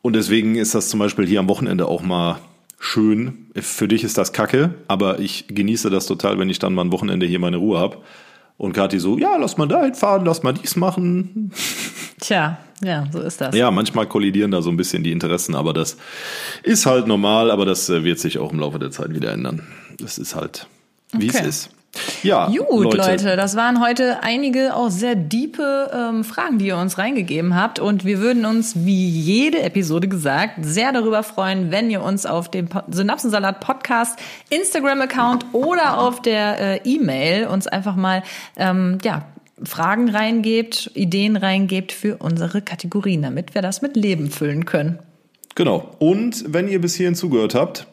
[0.00, 2.38] Und deswegen ist das zum Beispiel hier am Wochenende auch mal
[2.80, 3.46] schön.
[3.54, 6.92] Für dich ist das kacke, aber ich genieße das total, wenn ich dann mal ein
[6.92, 7.98] Wochenende hier meine Ruhe habe.
[8.58, 11.52] Und Kathi so, ja, lass mal dahin fahren, lass mal dies machen.
[12.20, 13.54] Tja, ja, so ist das.
[13.56, 15.96] Ja, manchmal kollidieren da so ein bisschen die Interessen, aber das
[16.62, 19.66] ist halt normal, aber das äh, wird sich auch im Laufe der Zeit wieder ändern.
[19.98, 20.66] Das ist halt,
[21.12, 21.38] wie Okay.
[21.40, 21.70] es ist.
[22.22, 23.36] Ja, Gut, Leute.
[23.36, 27.80] das waren heute einige auch sehr diepe ähm, Fragen, die ihr uns reingegeben habt.
[27.80, 32.50] Und wir würden uns, wie jede Episode gesagt, sehr darüber freuen, wenn ihr uns auf
[32.50, 38.22] dem Synapsensalat Podcast Instagram-Account oder auf der äh, E-Mail uns einfach mal
[38.56, 39.26] ähm, ja,
[39.62, 44.98] Fragen reingebt, Ideen reingebt für unsere Kategorien, damit wir das mit Leben füllen können.
[45.56, 45.90] Genau.
[45.98, 47.86] Und wenn ihr bis hierhin zugehört habt,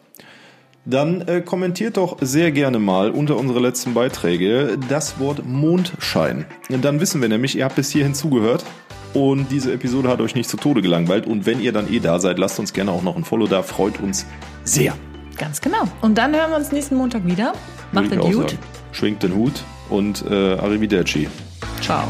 [0.85, 6.45] dann äh, kommentiert doch sehr gerne mal unter unsere letzten Beiträge das Wort Mondschein.
[6.69, 8.65] Dann wissen wir nämlich, ihr habt bis hierhin zugehört
[9.13, 11.25] und diese Episode hat euch nicht zu Tode gelangweilt.
[11.25, 13.63] Und wenn ihr dann eh da seid, lasst uns gerne auch noch ein Follow da,
[13.63, 14.25] freut uns
[14.63, 14.95] sehr.
[15.37, 15.87] Ganz genau.
[16.01, 17.53] Und dann hören wir uns nächsten Montag wieder.
[17.91, 18.57] Macht es gut.
[18.91, 21.27] Schwingt den Hut und äh, Arrivederci.
[21.81, 22.03] Ciao.